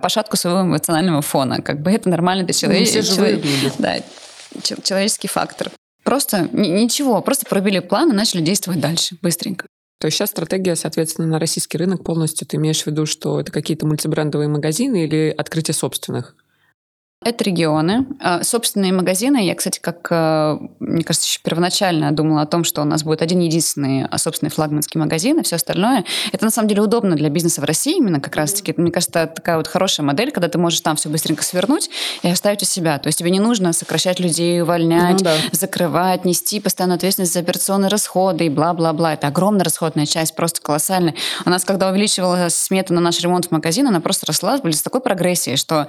[0.03, 1.61] пошатку своего эмоционального фона.
[1.63, 2.91] Как бы это нормально для человека.
[2.95, 3.45] Ну, человек,
[3.79, 3.97] да,
[4.83, 5.71] человеческий фактор.
[6.03, 9.67] Просто ничего, просто пробили план и начали действовать дальше, быстренько.
[10.01, 13.53] То есть сейчас стратегия, соответственно, на российский рынок полностью ты имеешь в виду, что это
[13.53, 16.35] какие-то мультибрендовые магазины или открытие собственных?
[17.23, 18.07] Это регионы.
[18.19, 19.45] А, собственные магазины.
[19.45, 23.21] Я, кстати, как, э, мне кажется, еще первоначально думала о том, что у нас будет
[23.21, 26.07] один единственный а, собственный флагманский магазин, и все остальное.
[26.33, 28.73] Это на самом деле удобно для бизнеса в России именно как раз-таки.
[28.75, 31.91] Мне кажется, это такая вот хорошая модель, когда ты можешь там все быстренько свернуть
[32.23, 32.99] и оставить у себя.
[32.99, 35.37] То есть тебе не нужно сокращать людей, увольнять, ну, да.
[35.53, 39.13] закрывать, нести постоянную ответственность за операционные расходы и бла-бла-бла.
[39.13, 41.15] Это огромная расходная часть, просто колоссальная.
[41.45, 44.81] У нас, когда увеличивалась смета на наш ремонт в магазин, она просто росла были с
[44.81, 45.87] такой прогрессией, что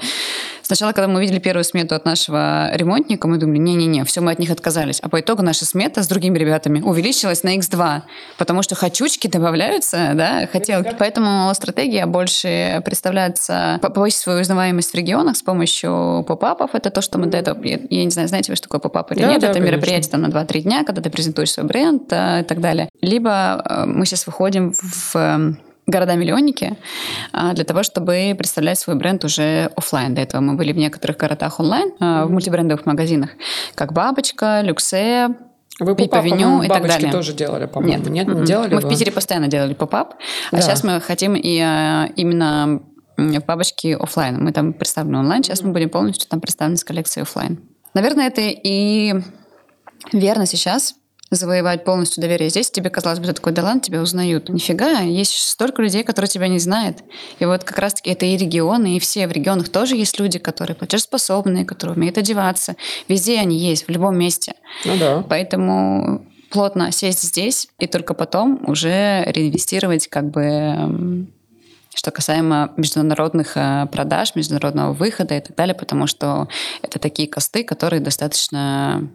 [0.75, 4.39] сначала, когда мы увидели первую смету от нашего ремонтника, мы думали, не-не-не, все, мы от
[4.39, 4.99] них отказались.
[5.01, 8.03] А по итогу наша смета с другими ребятами увеличилась на x2,
[8.37, 10.95] потому что хочучки добавляются, да, хотелки.
[10.97, 16.69] Поэтому стратегия больше представляется повысить свою узнаваемость в регионах с помощью поп-апов.
[16.73, 17.61] Это то, что мы до этого...
[17.63, 19.41] Я, я не знаю, знаете вы, что такое поп-ап или да, нет.
[19.41, 19.75] Да, это конечно.
[19.75, 22.87] мероприятие там на 2-3 дня, когда ты презентуешь свой бренд э, и так далее.
[23.01, 25.57] Либо э, мы сейчас выходим в
[25.87, 26.77] города-миллионники
[27.33, 30.13] а, для того, чтобы представлять свой бренд уже офлайн.
[30.15, 33.31] До этого мы были в некоторых городах онлайн, а, в мультибрендовых магазинах,
[33.75, 35.29] как «Бабочка», «Люксе»,
[35.79, 36.13] вы поп
[36.63, 37.11] и так далее.
[37.11, 38.03] тоже делали, по-моему.
[38.03, 38.75] Нет, нет, не делали.
[38.75, 38.87] Мы вы?
[38.87, 40.15] в Питере постоянно делали поп-ап,
[40.51, 40.61] а да.
[40.61, 42.81] сейчас мы хотим и а, именно
[43.17, 44.43] в бабочке офлайн.
[44.43, 47.59] Мы там представлены онлайн, сейчас мы будем полностью там представлены с коллекцией офлайн.
[47.93, 49.15] Наверное, это и
[50.13, 50.95] верно сейчас,
[51.31, 52.49] завоевать полностью доверие.
[52.49, 54.49] Здесь тебе казалось бы, ты такой, да ладно, тебя узнают.
[54.49, 56.97] Нифига, есть столько людей, которые тебя не знают.
[57.39, 60.75] И вот как раз-таки это и регионы, и все в регионах тоже есть люди, которые
[60.75, 62.75] платежеспособные, которые умеют одеваться.
[63.07, 64.53] Везде они есть, в любом месте.
[64.85, 65.25] Ну да.
[65.27, 71.27] Поэтому плотно сесть здесь и только потом уже реинвестировать как бы
[71.93, 76.47] что касаемо международных э, продаж, международного выхода и так далее, потому что
[76.81, 79.09] это такие косты, которые достаточно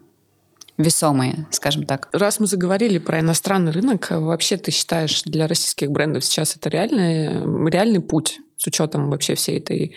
[0.78, 2.08] весомые, скажем так.
[2.12, 7.70] Раз мы заговорили про иностранный рынок, вообще ты считаешь для российских брендов сейчас это реальный,
[7.70, 9.94] реальный путь с учетом вообще всей этой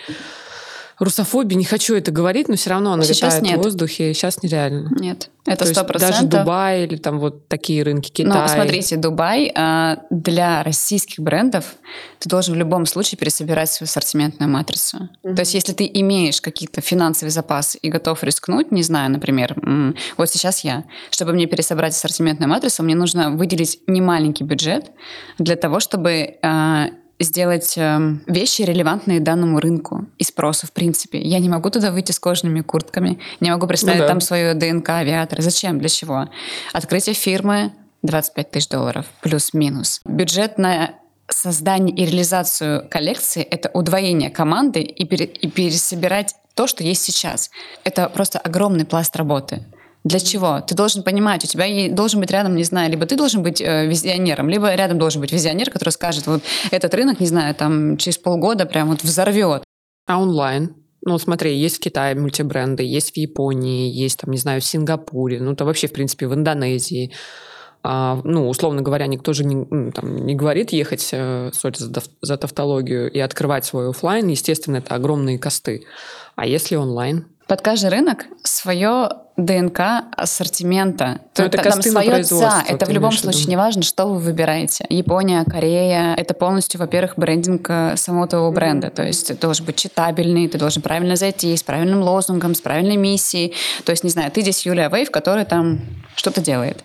[1.00, 3.60] русофобии, не хочу это говорить, но все равно она Сейчас витает нет.
[3.60, 4.89] в воздухе, сейчас нереально.
[5.00, 6.26] Нет, это сто процентов.
[6.26, 8.41] Даже Дубай или там вот такие рынки, Китай.
[8.41, 11.76] Ну, смотрите, Дубай а, для российских брендов
[12.20, 15.10] ты должен в любом случае пересобирать свою ассортиментную матрицу.
[15.24, 15.36] Mm-hmm.
[15.36, 19.56] То есть если ты имеешь какие-то финансовые запасы и готов рискнуть, не знаю, например,
[20.18, 24.91] вот сейчас я, чтобы мне пересобрать ассортиментную матрицу, мне нужно выделить немаленький бюджет
[25.38, 26.89] для того, чтобы а,
[27.20, 31.20] сделать эм, вещи, релевантные данному рынку и спросу, в принципе.
[31.20, 34.09] Я не могу туда выйти с кожаными куртками, не могу представить ну, да.
[34.09, 35.41] там свою ДНК авиатора.
[35.41, 35.80] Зачем?
[35.80, 36.30] Для чего?
[36.74, 40.01] Открытие фирмы 25 тысяч долларов, плюс-минус.
[40.05, 40.95] Бюджет на
[41.30, 47.51] создание и реализацию коллекции— это удвоение команды и, пере, и пересобирать то, что есть сейчас.
[47.84, 49.63] Это просто огромный пласт работы.
[50.06, 50.62] Для чего?
[50.62, 53.86] Ты должен понимать, у тебя должен быть рядом, не знаю, либо ты должен быть э,
[53.86, 56.41] визионером, либо рядом должен быть визионер, который скажет, вот
[56.72, 59.64] этот рынок, не знаю, там через полгода прям вот взорвет.
[60.08, 60.74] А онлайн?
[61.02, 65.39] Ну, смотри, есть в Китае мультибренды, есть в Японии, есть, там, не знаю, в Сингапуре,
[65.41, 67.12] ну, то вообще, в принципе, в Индонезии.
[67.82, 72.38] А, ну, условно говоря, никто же не, там, не говорит ехать, э, sorry за, за
[72.38, 74.28] тавтологию, и открывать свой оффлайн.
[74.28, 75.86] Естественно, это огромные cost ы.
[76.36, 77.26] А если онлайн?
[77.50, 79.80] Под каждый рынок свое ДНК
[80.16, 81.22] ассортимента.
[81.36, 82.64] Ну, это Там свое ца.
[82.68, 84.86] Это в любом случае неважно, что вы выбираете.
[84.88, 86.14] Япония, Корея.
[86.16, 88.91] Это полностью, во-первых, брендинг э, самого твоего бренда.
[88.91, 92.97] То есть ты должен быть читабельный, ты должен правильно зайти, с правильным лозунгом, с правильной
[92.97, 93.56] миссией.
[93.84, 95.80] То есть, не знаю, ты здесь Юлия Вейв, которая там
[96.16, 96.84] что-то делает.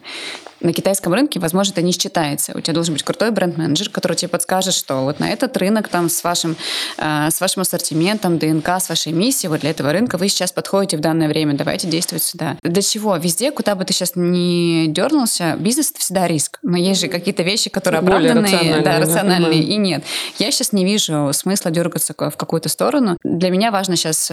[0.65, 2.53] На китайском рынке, возможно, это не считается.
[2.57, 6.09] У тебя должен быть крутой бренд-менеджер, который тебе подскажет, что вот на этот рынок там
[6.09, 6.57] с вашим,
[6.97, 10.97] э, с вашим ассортиментом, ДНК, с вашей миссией, вот для этого рынка вы сейчас подходите
[10.97, 12.57] в данное время, давайте действовать сюда.
[12.62, 13.15] Для чего?
[13.17, 16.61] Везде, куда бы ты сейчас не дернулся, бизнес это всегда риск.
[16.62, 20.03] Но есть же какие-то вещи, которые Более оправданные, рациональные, да, рациональные и нет.
[20.39, 23.19] Я сейчас не вижу смысла дергаться в какую-то сторону.
[23.23, 24.33] Для меня важно сейчас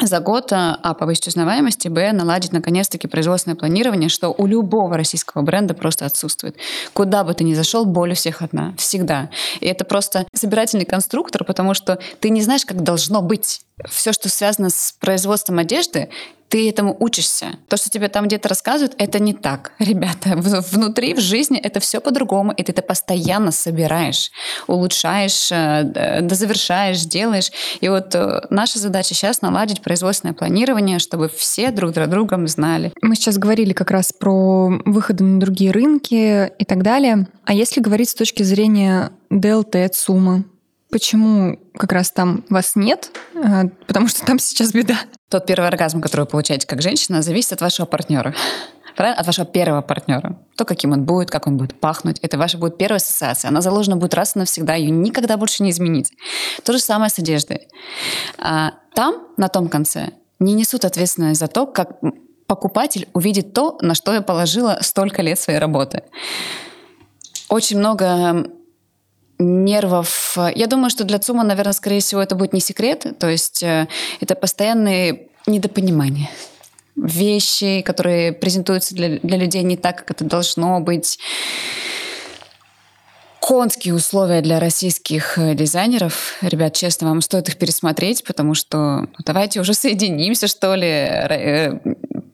[0.00, 5.42] за год а, повысить узнаваемость, и б, наладить наконец-таки производственное планирование, что у любого российского
[5.42, 6.56] бренда просто отсутствует.
[6.92, 8.74] Куда бы ты ни зашел, боль у всех одна.
[8.76, 9.30] Всегда.
[9.60, 13.62] И это просто собирательный конструктор, потому что ты не знаешь, как должно быть.
[13.88, 16.08] Все, что связано с производством одежды,
[16.48, 17.58] ты этому учишься.
[17.68, 19.72] То, что тебе там где-то рассказывают, это не так.
[19.78, 24.30] Ребята, внутри, в жизни это все по-другому, и ты это постоянно собираешь,
[24.66, 27.50] улучшаешь, э, дозавершаешь, делаешь.
[27.80, 32.92] И вот э, наша задача сейчас наладить производственное планирование, чтобы все друг друг другом знали.
[33.02, 37.26] Мы сейчас говорили как раз про выходы на другие рынки и так далее.
[37.44, 40.44] А если говорить с точки зрения ДЛТ, ЦУМа,
[40.90, 43.10] почему как раз там вас нет?
[43.34, 44.98] А, Потому что там сейчас беда.
[45.28, 48.34] Тот первый оргазм, который вы получаете как женщина, зависит от вашего партнера.
[48.96, 50.40] От вашего первого партнера.
[50.56, 52.18] То, каким он будет, как он будет пахнуть.
[52.20, 53.48] Это ваша будет первая ассоциация.
[53.48, 54.74] Она заложена будет раз и навсегда.
[54.74, 56.10] Ее никогда больше не изменить.
[56.64, 57.68] То же самое с одеждой.
[58.38, 60.10] А там, на том конце,
[60.40, 62.00] не несут ответственность за то, как
[62.48, 66.02] покупатель увидит то, на что я положила столько лет своей работы.
[67.48, 68.50] Очень много
[69.38, 70.36] нервов.
[70.54, 73.06] Я думаю, что для ЦУМа, наверное, скорее всего, это будет не секрет.
[73.18, 73.88] То есть э,
[74.20, 76.30] это постоянные недопонимания.
[76.96, 81.18] Вещи, которые презентуются для, для людей не так, как это должно быть.
[83.40, 86.34] Конские условия для российских э, дизайнеров.
[86.42, 91.80] Ребят, честно, вам стоит их пересмотреть, потому что ну, давайте уже соединимся, что ли, э,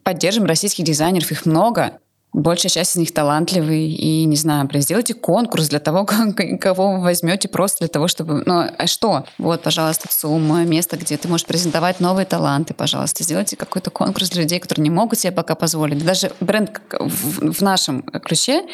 [0.02, 1.98] поддержим российских дизайнеров, их много.
[2.34, 6.04] Большая часть из них талантливый, и, не знаю, блин, сделайте конкурс для того,
[6.60, 8.42] кого вы возьмете просто для того, чтобы...
[8.44, 9.24] Ну, а что?
[9.38, 13.22] Вот, пожалуйста, ЦУМ, место, где ты можешь презентовать новые таланты, пожалуйста.
[13.22, 16.04] Сделайте какой-то конкурс для людей, которые не могут себе пока позволить.
[16.04, 18.64] Даже бренд в, нашем ключе,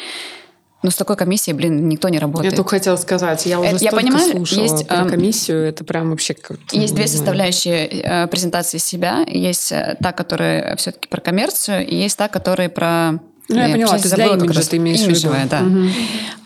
[0.83, 2.55] ну, с такой комиссией, блин, никто не Я работает.
[2.55, 6.09] только хотела сказать, я уже Это- я понимаю, слушала есть, про эм, комиссию, это прям
[6.09, 9.23] вообще как Есть две составляющие э, презентации себя.
[9.27, 13.19] Есть э, та, которая все-таки про коммерцию, и есть та, которая про...
[13.51, 14.67] Ну, я э, поняла, для забыла как раз.
[14.67, 15.11] ты имеешь в виду.
[15.11, 15.59] Имиджевая, да.
[15.61, 15.91] Мгм.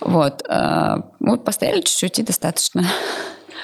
[0.01, 0.43] Вот.
[0.47, 2.85] э, Мы постояли чуть-чуть и достаточно.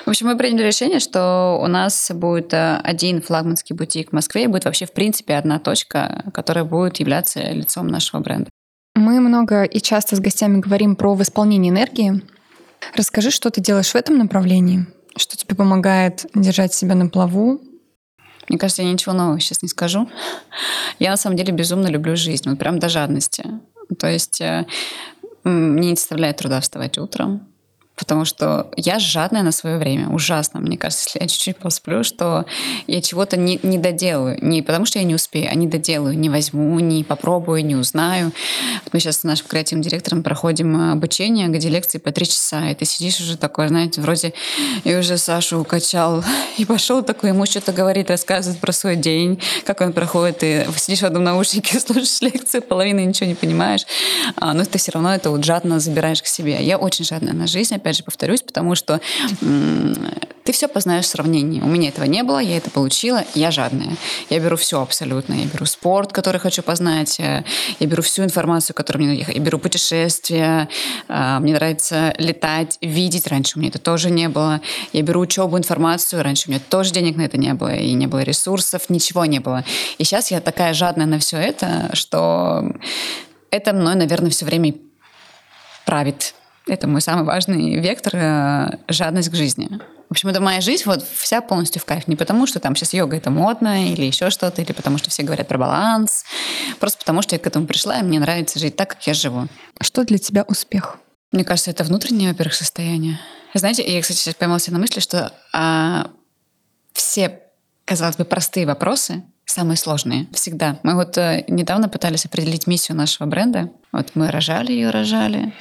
[0.06, 4.46] В общем, мы приняли решение, что у нас будет э, один флагманский бутик в Москве,
[4.46, 8.50] и будет вообще, в принципе, одна точка, которая будет являться лицом нашего бренда.
[8.96, 12.22] Мы много и часто с гостями говорим про восполнение энергии.
[12.96, 14.86] Расскажи, что ты делаешь в этом направлении,
[15.16, 17.62] что тебе помогает держать себя на плаву.
[18.50, 20.10] Мне кажется, я ничего нового сейчас не скажу.
[21.00, 23.46] Я на самом деле безумно люблю жизнь, вот прям до жадности.
[24.00, 24.66] То есть э,
[25.44, 27.48] мне не составляет труда вставать утром,
[28.02, 30.60] потому что я жадная на свое время, ужасно.
[30.60, 32.46] Мне кажется, если я чуть-чуть посплю, что
[32.88, 34.40] я чего-то не, не доделаю.
[34.42, 38.32] Не потому что я не успею, а не доделаю, не возьму, не попробую, не узнаю.
[38.84, 42.72] Вот мы сейчас с нашим креативным директором проходим э, обучение, где лекции по три часа,
[42.72, 44.34] и ты сидишь уже такой, знаете, вроде
[44.84, 46.24] и уже Сашу укачал,
[46.58, 51.02] и пошел такой, ему что-то говорит, рассказывает про свой день, как он проходит, и сидишь
[51.02, 53.86] в одном наушнике, слушаешь лекцию, половины ничего не понимаешь,
[54.38, 56.64] а, но ты все равно это вот жадно забираешь к себе.
[56.64, 59.02] Я очень жадная на жизнь, опять же повторюсь, потому что
[59.40, 61.62] ты все познаешь в сравнении.
[61.62, 63.96] У меня этого не было, я это получила, я жадная.
[64.30, 65.34] Я беру все абсолютно.
[65.34, 67.44] Я беру спорт, который хочу познать, э,
[67.80, 69.26] я беру всю информацию, которую мне...
[69.28, 70.68] Я беру путешествия,
[71.08, 73.28] э, мне нравится летать, видеть.
[73.28, 74.62] Раньше у меня это тоже не было.
[74.94, 76.24] Я беру учебу, информацию.
[76.24, 79.40] Раньше у меня тоже денег на это не было, и не было ресурсов, ничего не
[79.40, 79.64] было.
[80.00, 82.66] И сейчас я такая жадная на все это, что
[83.52, 84.74] это мной, наверное, все время
[85.86, 86.34] правит.
[86.68, 89.68] Это мой самый важный вектор э, жадность к жизни.
[90.10, 92.08] В общем, это моя жизнь вот вся полностью в кайф.
[92.08, 95.24] Не потому, что там сейчас йога это модно или еще что-то, или потому, что все
[95.24, 96.26] говорят про баланс.
[96.80, 99.48] Просто потому, что я к этому пришла, и мне нравится жить так, как я живу.
[99.80, 100.98] Что для тебя успех?
[101.32, 103.20] Мне кажется, это внутреннее, во-первых, состояние.
[103.54, 106.12] Знаете, я, кстати, сейчас поймала себя на мысли, что а,
[106.94, 107.40] все,
[107.86, 110.28] казалось бы, простые вопросы самые сложные.
[110.34, 110.80] Всегда.
[110.84, 113.70] Мы вот э, недавно пытались определить миссию нашего бренда.
[113.92, 115.54] Вот мы рожали ее, рожали.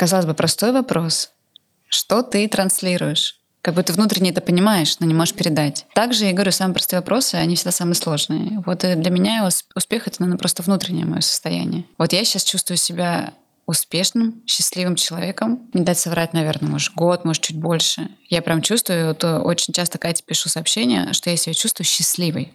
[0.00, 1.28] Казалось бы, простой вопрос.
[1.90, 3.38] Что ты транслируешь?
[3.60, 5.84] Как бы ты внутренне это понимаешь, но не можешь передать.
[5.94, 8.62] Также, я говорю, самые простые вопросы, они всегда самые сложные.
[8.64, 11.84] Вот э, для меня успех— это, наверное, просто внутреннее мое состояние.
[11.98, 13.34] Вот я сейчас чувствую себя
[13.66, 15.68] успешным, счастливым человеком.
[15.74, 18.08] Не дать соврать, наверное, может, год, может, чуть больше.
[18.30, 22.54] Я прям чувствую, вот э, очень часто Кате пишу сообщение, что я себя чувствую счастливой.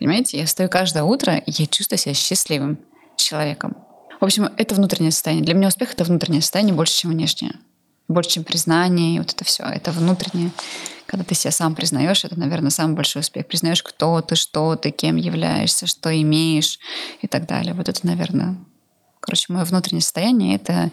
[0.00, 2.80] Понимаете, я встаю каждое утро, и я чувствую себя счастливым
[3.16, 3.76] человеком.
[4.22, 5.44] В общем, это внутреннее состояние.
[5.44, 7.54] Для меня успех— это внутреннее состояние больше, чем внешнее
[8.06, 10.52] больше, чем признание, и вот это все, это внутреннее.
[11.06, 13.46] Когда ты себя сам признаешь, это, наверное, самый большой успех.
[13.46, 16.78] Признаешь, кто ты, что ты, кем являешься, что имеешь
[17.20, 17.74] и так далее.
[17.74, 18.56] Вот это, наверное,
[19.18, 20.92] короче, мое внутреннее состояние— это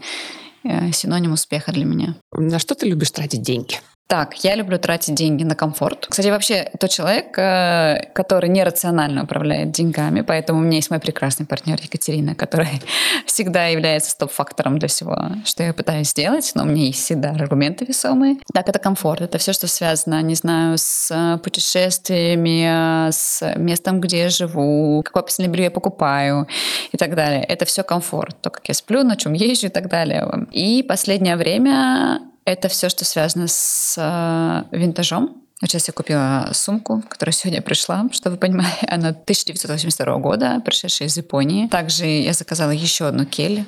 [0.64, 2.16] э, синоним успеха для меня.
[2.32, 3.80] На что ты любишь тратить деньги?
[4.10, 6.08] Так, я люблю тратить деньги на комфорт.
[6.10, 11.46] Кстати, вообще тот человек, э, который нерационально управляет деньгами, поэтому у меня есть мой прекрасный
[11.46, 12.72] партнер Екатерина, которая
[13.28, 17.86] всегда является стоп-фактором для всего, что я пытаюсь сделать, но у меня есть всегда аргументы
[17.86, 18.38] весомые.
[18.52, 24.24] Так, это комфорт, это все, что связано, не знаю, с э, путешествиями, с местом, где
[24.24, 26.48] я живу, какое постельное белье я покупаю
[26.92, 27.44] и так далее.
[27.44, 30.48] Это все комфорт, то, как я сплю, на чем езжу и так далее.
[30.52, 32.22] И последнее время
[32.52, 35.44] это все, что связано с э, винтажом.
[35.62, 41.18] Сейчас я купила сумку, которая сегодня пришла, чтобы вы понимали, она 1982 года, пришедшая из
[41.18, 41.68] Японии.
[41.68, 43.66] Также я заказала еще одну кель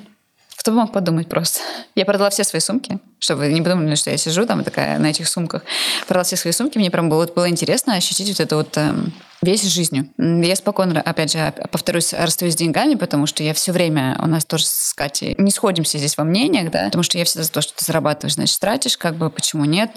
[0.62, 1.58] кто бы мог подумать просто?
[1.96, 5.26] Я продала все свои сумки, чтобы не подумали, что я сижу там такая на этих
[5.28, 5.64] сумках.
[6.06, 8.94] Продала все свои сумки, мне прям было, было интересно ощутить вот это вот э,
[9.42, 10.08] весь жизнью.
[10.18, 14.44] Я спокойно, опять же, повторюсь, расстаюсь с деньгами, потому что я все время, у нас
[14.44, 17.60] тоже с Катей не сходимся здесь во мнениях, да, потому что я всегда за то,
[17.60, 19.90] что ты зарабатываешь, значит, тратишь, как бы, почему нет?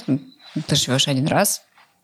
[0.65, 1.61] Ты живешь один раз,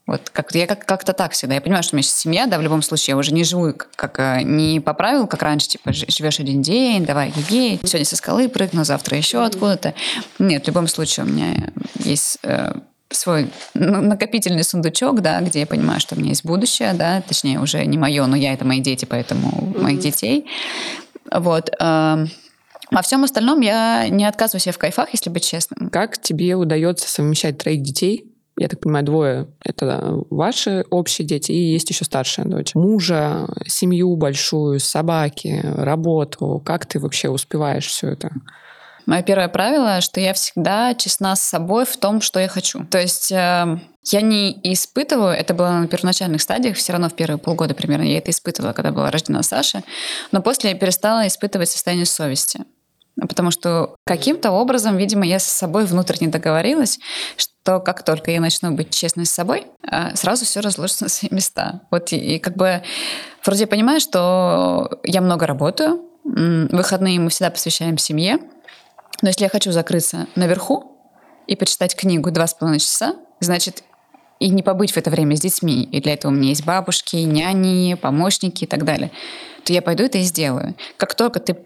[0.07, 1.55] вот как я как- как-то так всегда.
[1.55, 3.73] Я понимаю, что у меня сейчас семья, да, в любом случае, я уже не живу
[3.73, 8.05] как, как э, не по правилу, как раньше, типа, живешь один день, давай, ей, сегодня
[8.05, 9.93] со скалы прыгну, завтра еще откуда-то.
[10.39, 11.71] Нет, в любом случае у меня
[12.03, 12.73] есть э,
[13.09, 17.85] свой накопительный сундучок, да, где я понимаю, что у меня есть будущее, да, точнее, уже
[17.85, 19.81] не мое, но я это мои дети, поэтому mm-hmm.
[19.81, 20.47] моих детей.
[21.31, 21.69] Вот.
[21.79, 22.25] Э,
[22.93, 25.89] а всем остальном я не отказываю себе в кайфах, если быть честным.
[25.89, 31.71] Как тебе удается совмещать троих детей я так понимаю, двое— это ваши общие дети, и
[31.71, 32.75] есть еще старшая дочь.
[32.75, 36.61] Мужа, семью большую, собаки, работу.
[36.65, 38.31] Как ты вообще успеваешь все это?
[39.05, 42.85] Мое первое правило, что я всегда честна с собой в том, что я хочу.
[42.85, 47.39] То есть э, я не испытываю, это было на первоначальных стадиях, все равно в первые
[47.39, 49.83] полгода примерно я это испытывала, когда была рождена Саша,
[50.31, 52.61] но после я перестала испытывать состояние совести.
[53.19, 56.97] Потому что каким-то образом, видимо, я с собой внутренне договорилась,
[57.37, 61.29] что как только я начну быть честной с собой, а, сразу все разложится на свои
[61.31, 61.81] места.
[61.91, 62.81] Вот и, и как бы
[63.45, 68.37] вроде я понимаю, что я много работаю, выходные мы всегда посвящаем семье,
[69.21, 70.97] но если я хочу закрыться наверху
[71.47, 73.83] и почитать книгу два с половиной часа, значит,
[74.39, 77.15] и не побыть в это время с детьми, и для этого у меня есть бабушки,
[77.17, 79.11] няни, помощники и так далее,
[79.63, 80.75] то я пойду это и сделаю.
[80.97, 81.57] Как только ты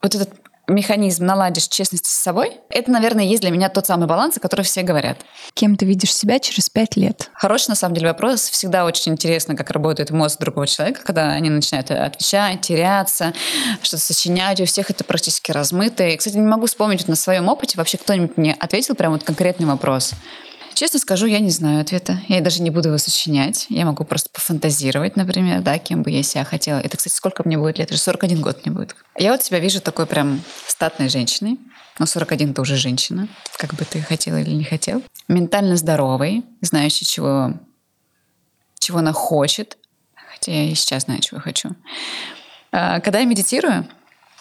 [0.00, 0.30] вот этот
[0.68, 4.64] механизм наладишь честность с собой, это, наверное, есть для меня тот самый баланс, о котором
[4.64, 5.18] все говорят.
[5.54, 7.30] Кем ты видишь себя через пять лет?
[7.34, 8.42] Хороший, на самом деле, вопрос.
[8.48, 13.32] Всегда очень интересно, как работает мозг другого человека, когда они начинают отвечать, теряться,
[13.82, 14.60] что-то сочинять.
[14.60, 16.04] У всех это практически размыто.
[16.04, 19.24] И, кстати, не могу вспомнить вот на своем опыте, вообще кто-нибудь мне ответил прям вот
[19.24, 20.12] конкретный вопрос.
[20.74, 22.20] Честно скажу, я не знаю ответа.
[22.28, 23.66] Я даже не буду его сочинять.
[23.68, 26.78] Я могу просто пофантазировать, например, да, кем бы я себя хотела.
[26.78, 27.90] Это, кстати, сколько мне будет лет?
[27.90, 28.96] Это 41 год мне будет.
[29.18, 31.58] Я вот себя вижу такой прям статной женщиной.
[31.98, 35.02] Но 41 тоже женщина, как бы ты хотела или не хотел.
[35.28, 37.52] Ментально здоровой, знающий, чего,
[38.78, 39.76] чего она хочет.
[40.14, 41.76] Хотя я и сейчас знаю, чего хочу.
[42.72, 43.86] А, когда я медитирую,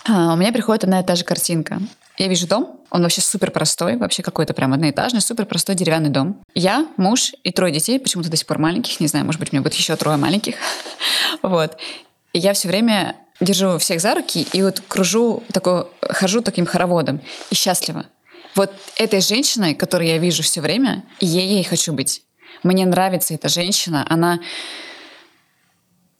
[0.06, 1.82] а, у меня приходит одна и та же картинка.
[2.18, 6.42] Я вижу дом, он вообще супер простой, вообще какой-то прям одноэтажный, супер простой деревянный дом.
[6.54, 9.56] Я, муж и трое детей, почему-то до сих пор маленьких, не знаю, может быть, у
[9.56, 10.56] меня будет еще трое маленьких.
[11.42, 11.78] вот.
[12.34, 17.22] И я все время держу всех за руки и вот кружу, такой, хожу таким хороводом
[17.50, 18.06] и счастлива.
[18.56, 22.24] Вот этой женщиной, которую я вижу все время, и я ей хочу быть.
[22.64, 24.40] Мне нравится эта женщина, она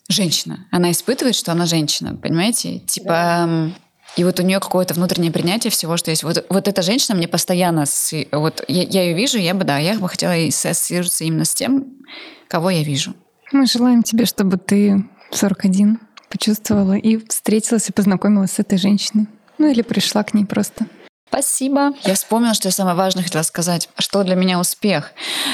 [0.08, 0.66] женщина.
[0.72, 2.80] Она испытывает, что она женщина, понимаете?
[2.80, 3.72] Типа, да
[4.18, 6.24] И вот у нее какое-то внутреннее принятие всего, что есть.
[6.24, 7.86] Вот, вот эта женщина мне постоянно...
[8.32, 11.98] Вот я, я ее вижу, я бы, да, я бы хотела ассоциироваться именно с тем,
[12.48, 13.14] кого я вижу.
[13.52, 16.00] Мы желаем тебе, чтобы ты 41
[16.30, 19.28] почувствовала и встретилась и познакомилась с этой женщиной.
[19.58, 20.88] Ну или пришла к ней просто.
[21.28, 21.94] Спасибо.
[22.04, 23.88] Я вспомнила, что я самое важное хотела сказать.
[23.98, 25.12] Что для меня успех?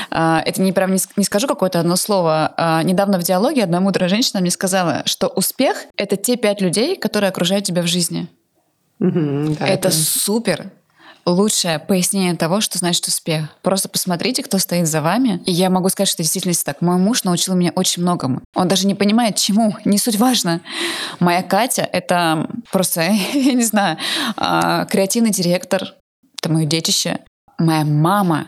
[0.10, 2.52] А, это не прям не скажу какое-то одно слово.
[2.58, 6.96] А, недавно в диалоге одна мудрая женщина мне сказала, что успех— это те пять людей,
[6.96, 8.28] которые окружают тебя в жизни.
[9.00, 10.72] Угу, да, это, это супер
[11.28, 13.50] лучшее пояснение того, что значит успех.
[13.62, 15.42] Просто посмотрите, кто стоит за вами.
[15.46, 16.82] И я могу сказать, что действительно так.
[16.82, 18.42] Мой муж научил меня очень многому.
[18.56, 19.76] Он даже не понимает, чему.
[19.84, 20.62] Не суть важно.
[21.20, 23.02] Моя Катя— это просто,
[23.34, 23.98] я не знаю,
[24.38, 25.94] а, креативный директор.
[26.40, 27.20] Это мое детище.
[27.58, 28.48] Моя мама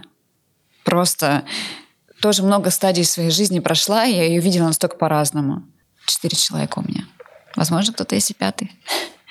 [0.85, 1.43] просто
[2.21, 5.63] тоже много стадий своей жизни прошла, и я ее видела настолько по-разному.
[6.05, 7.05] Четыре человека у меня.
[7.55, 8.71] Возможно, кто-то есть и пятый.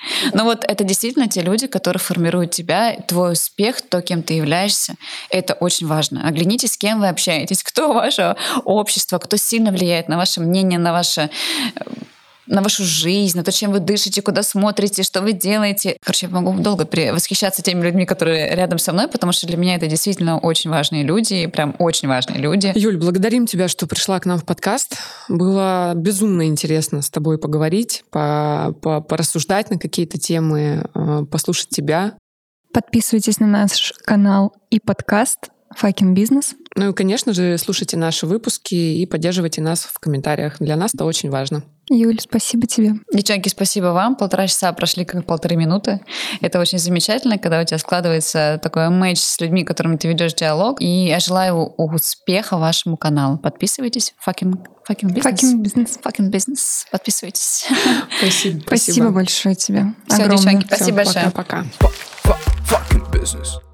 [0.33, 4.95] Но вот это действительно те люди, которые формируют тебя, твой успех, то, кем ты являешься.
[5.29, 6.27] Это очень важно.
[6.27, 8.35] Оглянитесь, с кем вы общаетесь, кто ваше
[8.65, 11.29] общество, кто сильно влияет на ваше мнение, на ваше
[12.49, 15.97] на вашу жизнь, на то, чем вы дышите, куда смотрите, что вы делаете.
[16.03, 19.75] Короче, я могу долго восхищаться теми людьми, которые рядом со мной, потому что для меня
[19.75, 22.71] это действительно очень важные люди, прям очень важные люди.
[22.75, 24.97] Юль, благодарим тебя, что пришла к нам в подкаст.
[25.29, 32.15] Было безумно интересно с тобой поговорить, по, по, порассуждать на какие-то темы, э, послушать тебя.
[32.73, 36.55] Подписывайтесь на наш канал и подкаст Fucking Business.
[36.75, 40.57] Ну и, конечно же, слушайте наши выпуски и поддерживайте нас в комментариях.
[40.59, 41.63] Для нас это очень важно.
[41.89, 42.93] Юль, спасибо тебе.
[43.11, 44.15] Девчонки, спасибо вам.
[44.15, 46.01] Полтора часа прошли как полторы минуты.
[46.39, 50.81] Это очень замечательно, когда у тебя складывается такой матч с людьми, которыми ты ведешь диалог.
[50.81, 53.39] И я желаю успеха вашему каналу.
[53.39, 54.13] Подписывайтесь.
[54.25, 54.53] Fucking,
[54.87, 55.23] fucking business.
[55.23, 55.99] Fucking business.
[56.03, 56.85] Fucking business.
[56.91, 57.65] Подписывайтесь.
[58.19, 58.61] Спасибо.
[58.67, 59.93] Спасибо большое тебе.
[60.07, 61.31] Все, девчонки, спасибо большое.
[61.31, 61.65] Пока-пока.
[62.69, 63.68] Fucking business.